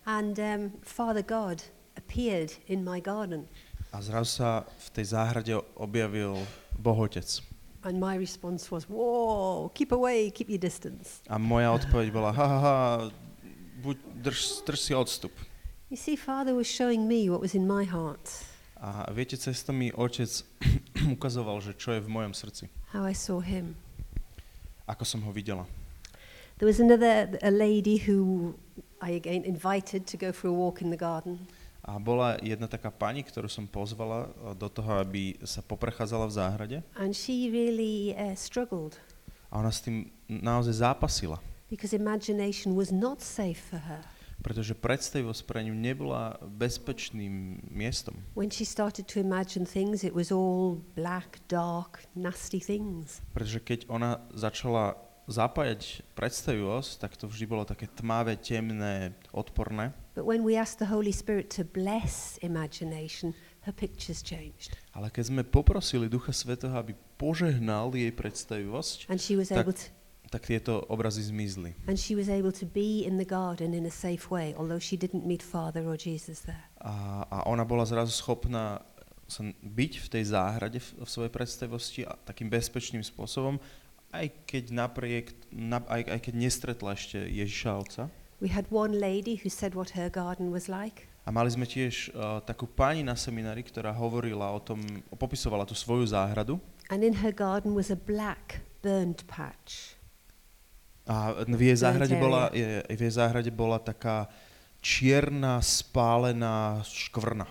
And 0.04 0.36
um, 0.36 0.76
Father 0.84 1.24
God 1.24 1.64
appeared 1.96 2.52
in 2.68 2.84
my 2.84 3.00
garden. 3.00 3.48
A 3.92 4.02
zrazu 4.02 4.42
sa 4.42 4.62
v 4.64 4.88
tej 4.92 5.04
záhrade 5.16 5.52
objavil 5.76 6.36
Bohotec. 6.78 7.40
And 7.82 7.96
my 8.02 8.18
response 8.18 8.68
was, 8.74 8.84
Whoa, 8.90 9.70
keep 9.72 9.92
away, 9.92 10.30
keep 10.30 10.50
your 10.50 10.58
distance. 10.60 11.22
A 11.30 11.38
moja 11.38 11.72
odpoveď 11.72 12.10
bola, 12.12 12.34
ha, 12.34 12.46
ha, 12.46 12.58
ha 12.58 12.76
buď, 13.80 13.96
drž, 14.22 14.66
drž 14.66 14.80
si 14.80 14.92
odstup. 14.94 15.32
You 15.88 15.96
see, 15.96 16.16
Father 16.16 16.52
was 16.52 16.66
showing 16.66 17.08
me 17.08 17.30
what 17.30 17.40
was 17.40 17.54
in 17.54 17.64
my 17.64 17.84
heart, 17.86 18.28
A 18.78 19.10
viete, 19.10 19.36
cez 19.40 19.62
to 19.64 19.72
mi 19.72 19.90
otec 19.92 20.28
ukazoval, 21.18 21.58
že 21.64 21.74
čo 21.74 21.90
je 21.96 22.00
v 22.04 22.08
mojom 22.12 22.30
srdci. 22.34 22.68
how 22.92 23.02
I 23.08 23.14
saw 23.14 23.40
him. 23.40 23.74
Ako 24.86 25.04
som 25.04 25.22
ho 25.24 25.32
videla. 25.32 25.64
There 26.58 26.66
was 26.66 26.78
another, 26.82 27.38
a 27.42 27.50
lady 27.50 27.98
who 28.02 28.52
I 29.00 29.14
again 29.14 29.46
invited 29.46 30.06
to 30.10 30.16
go 30.18 30.30
for 30.34 30.48
a 30.50 30.52
walk 30.54 30.82
in 30.82 30.90
the 30.90 30.98
garden. 30.98 31.46
A 31.88 31.96
bola 31.96 32.36
jedna 32.44 32.68
taká 32.68 32.92
pani, 32.92 33.24
ktorú 33.24 33.48
som 33.48 33.64
pozvala 33.64 34.28
eh, 34.28 34.52
do 34.52 34.68
toho, 34.68 35.00
aby 35.00 35.40
sa 35.40 35.64
poprechádzala 35.64 36.28
v 36.28 36.34
záhrade. 36.36 36.76
And 37.00 37.16
she 37.16 37.48
really 37.48 38.12
uh, 38.12 38.36
struggled 38.36 39.00
A 39.48 39.64
ona 39.64 39.72
s 39.72 39.80
tým 39.80 40.12
naozaj 40.28 40.84
zápasila. 40.84 41.40
because 41.72 41.96
imagination 41.96 42.76
was 42.76 42.92
not 42.92 43.20
safe 43.24 43.60
for 43.72 43.80
her. 43.80 44.04
Pretože 44.38 44.70
predstavivosť 44.70 45.42
pre 45.50 45.66
ňu 45.66 45.74
nebola 45.74 46.38
bezpečným 46.46 47.58
miestom. 47.74 48.14
When 48.38 48.52
she 48.52 48.62
started 48.62 49.10
to 49.10 49.18
imagine 49.18 49.66
things, 49.66 50.06
it 50.06 50.14
was 50.14 50.30
all 50.30 50.78
black, 50.94 51.42
dark, 51.50 52.06
nasty 52.14 52.62
things. 52.62 53.18
Pretože 53.34 53.58
keď 53.58 53.90
ona 53.90 54.22
začala 54.30 54.94
zapájať 55.28 56.00
predstavivosť, 56.16 56.90
tak 57.04 57.12
to 57.20 57.28
vždy 57.28 57.44
bolo 57.44 57.64
také 57.68 57.84
tmavé, 57.86 58.40
temné, 58.40 59.12
odporné. 59.30 59.92
But 60.16 60.24
when 60.24 60.42
we 60.42 60.56
asked 60.56 60.80
the 60.80 60.88
Holy 60.88 61.12
Spirit 61.12 61.52
to 61.60 61.68
bless 61.68 62.40
imagination, 62.40 63.36
her 63.68 63.74
pictures 63.76 64.24
changed. 64.24 64.74
Ale 64.96 65.12
keď 65.12 65.24
sme 65.30 65.42
poprosili 65.44 66.08
Ducha 66.08 66.32
Svetého, 66.32 66.72
aby 66.74 66.96
požehnal 67.20 67.92
jej 67.92 68.10
predstavivosť, 68.10 69.12
And 69.12 69.20
she 69.20 69.36
was 69.36 69.52
Tak- 69.52 69.68
able 69.68 69.76
to, 69.76 69.86
tak 70.28 70.44
tieto 70.44 70.84
obrazy 70.92 71.24
zmizli. 71.24 71.72
And 71.88 71.96
she 71.96 72.12
was 72.16 72.28
able 72.28 72.52
to 72.52 72.68
be 72.68 73.04
in 73.04 73.16
the 73.16 73.28
garden 73.28 73.72
in 73.72 73.88
a 73.88 73.92
safe 73.92 74.28
way, 74.28 74.52
although 74.56 74.80
she 74.80 74.96
didn't 74.96 75.24
meet 75.24 75.40
Father 75.40 75.84
or 75.84 75.96
Jesus 75.96 76.44
there. 76.44 76.68
A, 76.80 77.24
a 77.28 77.38
ona 77.48 77.64
bola 77.64 77.84
zrazu 77.88 78.12
schopná 78.12 78.80
sa 79.28 79.44
byť 79.44 79.92
v 80.00 80.08
tej 80.08 80.24
záhrade 80.32 80.80
v, 80.80 80.88
v 81.04 81.08
svojej 81.08 81.32
predstavosti 81.32 82.00
a 82.08 82.16
takým 82.16 82.48
bezpečným 82.48 83.04
spôsobom, 83.04 83.60
aj 84.12 84.26
keď 84.48 84.64
napriek, 84.72 85.26
na, 85.52 85.84
aj, 85.84 86.02
aj 86.08 86.20
keď 86.24 86.34
nestretla 86.34 86.96
ešte 86.96 87.18
Ježiša 87.18 87.70
Otca. 87.76 88.02
We 88.40 88.48
had 88.48 88.70
one 88.70 88.94
lady 88.96 89.42
who 89.42 89.50
said 89.50 89.74
what 89.74 89.98
her 89.98 90.08
garden 90.08 90.54
was 90.54 90.70
like. 90.70 91.10
A 91.26 91.34
mali 91.34 91.52
sme 91.52 91.68
tiež 91.68 92.14
uh, 92.16 92.40
takú 92.40 92.64
pani 92.64 93.04
na 93.04 93.12
seminári, 93.12 93.60
ktorá 93.60 93.92
hovorila 93.92 94.48
o 94.54 94.60
tom, 94.64 94.80
popisovala 95.12 95.68
tú 95.68 95.76
svoju 95.76 96.08
záhradu. 96.08 96.56
And 96.88 97.04
in 97.04 97.20
her 97.20 97.34
garden 97.34 97.76
was 97.76 97.92
a 97.92 97.98
black 98.00 98.64
burnt 98.80 99.28
patch. 99.28 99.98
A 101.04 101.44
v 101.44 101.72
jej 101.72 101.76
záhrade 101.84 102.16
bola, 102.16 102.48
je, 102.52 102.80
v 102.84 103.00
jej 103.00 103.12
záhrade 103.12 103.52
bola 103.52 103.76
taká 103.76 104.28
čierna, 104.80 105.60
spálená 105.60 106.80
škvrna. 106.84 107.48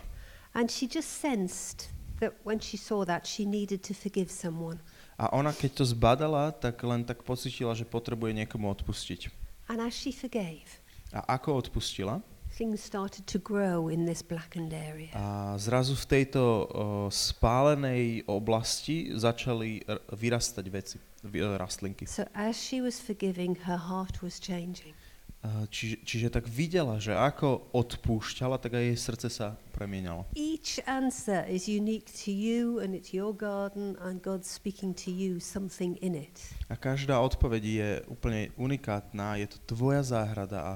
And 0.58 0.74
she 0.74 0.90
just 0.90 1.22
sensed 1.22 1.94
that 2.18 2.34
when 2.42 2.58
she 2.58 2.78
saw 2.82 3.06
that, 3.06 3.30
she 3.30 3.46
needed 3.46 3.86
to 3.86 3.94
forgive 3.94 4.34
someone. 4.34 4.82
A 5.18 5.34
ona 5.34 5.50
keď 5.50 5.82
to 5.82 5.84
zbadala, 5.84 6.54
tak 6.54 6.78
len 6.86 7.02
tak 7.02 7.26
pocitila, 7.26 7.74
že 7.74 7.84
potrebuje 7.84 8.38
niekomu 8.38 8.70
odpustiť. 8.70 9.34
And 9.68 9.82
as 9.82 9.98
she 9.98 10.14
forgave, 10.14 10.70
A 11.12 11.26
ako 11.36 11.58
odpustila? 11.58 12.22
things 12.54 12.82
started 12.82 13.22
to 13.30 13.38
grow 13.38 13.86
in 13.86 14.06
this 14.06 14.22
blackened 14.26 14.74
area. 14.74 15.14
A 15.14 15.54
zrazu 15.62 15.94
v 15.94 16.06
tejto 16.10 16.42
uh, 16.42 16.66
spálenej 17.10 18.26
oblasti 18.26 19.14
začali 19.14 19.86
r- 19.86 20.02
vyrastať 20.10 20.66
veci, 20.70 20.98
vy- 21.22 21.42
uh, 21.46 21.54
rastlinky. 21.58 22.10
So 22.10 22.26
as 22.34 22.58
she 22.58 22.82
was 22.82 22.98
forgiving, 22.98 23.54
her 23.70 23.78
heart 23.78 24.26
was 24.26 24.42
changing. 24.42 24.94
Uh, 25.38 25.70
čiže, 25.70 26.02
čiže 26.02 26.28
tak 26.34 26.50
videla, 26.50 26.98
že 26.98 27.14
ako 27.14 27.70
odpúšťala, 27.70 28.58
tak 28.58 28.74
aj 28.74 28.84
jej 28.90 28.98
srdce 28.98 29.28
sa 29.30 29.48
premienalo. 29.70 30.26
Each 30.34 30.82
answer 30.90 31.46
is 31.46 31.70
unique 31.70 32.10
to 32.26 32.34
you 32.34 32.82
and 32.82 32.98
it's 32.98 33.14
your 33.14 33.38
garden 33.38 33.94
and 34.02 34.18
God's 34.20 34.50
speaking 34.50 34.98
to 35.06 35.14
you 35.14 35.38
something 35.38 35.94
in 36.02 36.18
it. 36.18 36.34
A 36.68 36.76
každá 36.76 37.22
odpoveď 37.22 37.64
je 37.64 37.90
úplne 38.10 38.50
unikátna, 38.58 39.38
je 39.38 39.54
to 39.54 39.78
tvoja 39.78 40.02
záhrada 40.02 40.58
a, 40.58 40.74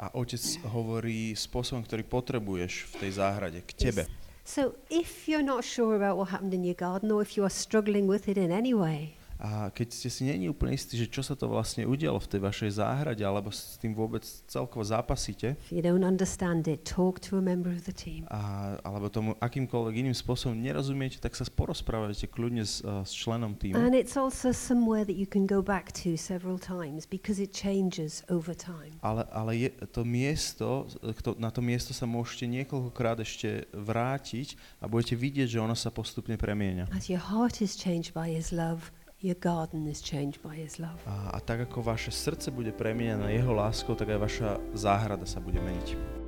a 0.00 0.06
otec 0.16 0.40
hovorí 0.72 1.36
spôsobom, 1.36 1.84
ktorý 1.84 2.00
potrebuješ 2.08 2.96
v 2.96 3.04
tej 3.04 3.10
záhrade, 3.20 3.60
k 3.68 3.72
tebe. 3.76 4.08
So 4.48 4.80
if 4.88 5.28
you're 5.28 5.44
not 5.44 5.62
sure 5.62 5.94
about 5.94 6.16
what 6.16 6.32
happened 6.32 6.56
in 6.56 6.64
your 6.64 6.74
garden 6.74 7.12
or 7.12 7.20
if 7.20 7.36
you 7.36 7.44
are 7.44 7.52
struggling 7.52 8.08
with 8.08 8.26
it 8.26 8.40
in 8.40 8.48
any 8.50 8.72
way, 8.72 9.19
A 9.40 9.72
keď 9.72 9.88
ste 9.96 10.12
si 10.12 10.28
není 10.28 10.52
úplne 10.52 10.76
istí, 10.76 11.00
že 11.00 11.08
čo 11.08 11.24
sa 11.24 11.32
to 11.32 11.48
vlastne 11.48 11.88
udialo 11.88 12.20
v 12.20 12.28
tej 12.28 12.40
vašej 12.44 12.70
záhrade, 12.76 13.24
alebo 13.24 13.48
s 13.48 13.80
tým 13.80 13.96
vôbec 13.96 14.20
celkovo 14.44 14.84
zápasíte, 14.84 15.56
if 15.64 15.72
you 15.72 15.80
don't 15.80 16.04
understand 16.04 16.68
it, 16.68 16.84
talk 16.84 17.16
to 17.24 17.40
a 17.40 17.42
member 17.42 17.72
of 17.72 17.88
the 17.88 17.96
team. 17.96 18.28
a, 18.28 18.76
alebo 18.84 19.08
tomu 19.08 19.32
akýmkoľvek 19.40 19.94
iným 19.96 20.12
spôsobom 20.12 20.60
nerozumiete, 20.60 21.16
tak 21.16 21.32
sa 21.32 21.48
porozprávajte 21.48 22.28
kľudne 22.28 22.68
s, 22.68 22.84
uh, 22.84 23.00
s 23.00 23.16
členom 23.16 23.56
týmu. 23.56 23.80
And 23.80 23.96
it's 23.96 24.20
also 24.20 24.52
somewhere 24.52 25.08
that 25.08 25.16
you 25.16 25.24
can 25.24 25.48
go 25.48 25.64
back 25.64 25.88
to 26.04 26.20
several 26.20 26.60
times 26.60 27.08
because 27.08 27.40
it 27.40 27.56
changes 27.56 28.20
over 28.28 28.52
time. 28.52 28.92
Ale, 29.00 29.24
ale 29.32 29.56
je, 29.56 29.70
to 29.88 30.04
miesto, 30.04 30.84
to, 31.24 31.32
na 31.40 31.48
to 31.48 31.64
miesto 31.64 31.96
sa 31.96 32.04
môžete 32.04 32.44
niekoľkokrát 32.44 33.16
ešte 33.24 33.64
vrátiť 33.72 34.60
a 34.78 34.86
budete 34.86 35.16
vidieť, 35.16 35.56
že 35.56 35.58
ono 35.64 35.72
sa 35.72 35.88
postupne 35.88 36.36
premieňa. 36.36 36.92
As 36.92 37.08
your 37.08 37.24
heart 37.24 37.64
is 37.64 37.72
changed 37.72 38.12
by 38.12 38.28
His 38.28 38.52
love, 38.52 38.92
your 39.20 39.36
garden 39.36 39.86
is 39.86 40.00
changed 40.00 40.42
by 40.42 40.56
His 40.56 40.78
love. 40.78 40.96
A, 41.06 41.36
a 41.36 41.40
tak 41.40 41.60
ako 41.68 41.82
vaše 41.84 42.10
srdce 42.10 42.50
bude 42.50 42.72
premieňané 42.72 43.32
jeho 43.36 43.52
láskou, 43.52 43.94
tak 43.94 44.08
aj 44.08 44.18
vaša 44.20 44.56
záhrada 44.72 45.28
sa 45.28 45.40
bude 45.40 45.60
meniť. 45.60 46.18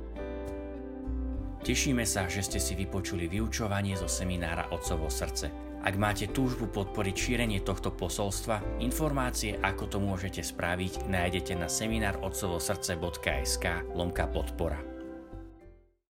Tešíme 1.63 2.03
sa, 2.03 2.27
že 2.27 2.43
ste 2.43 2.59
si 2.59 2.75
vypočuli 2.75 3.31
vyučovanie 3.31 3.95
zo 3.95 4.11
seminára 4.11 4.67
Otcovo 4.69 5.07
srdce. 5.07 5.47
Ak 5.83 5.99
máte 5.99 6.27
túžbu 6.31 6.67
podporiť 6.71 7.15
šírenie 7.15 7.59
tohto 7.59 7.91
posolstva, 7.91 8.79
informácie, 8.79 9.59
ako 9.59 9.87
to 9.87 9.99
môžete 9.99 10.43
spraviť, 10.43 11.07
nájdete 11.07 11.55
na 11.59 11.67
seminárotcovosrdce.sk 11.67 13.65
lomka 13.95 14.27
podpora. 14.31 14.92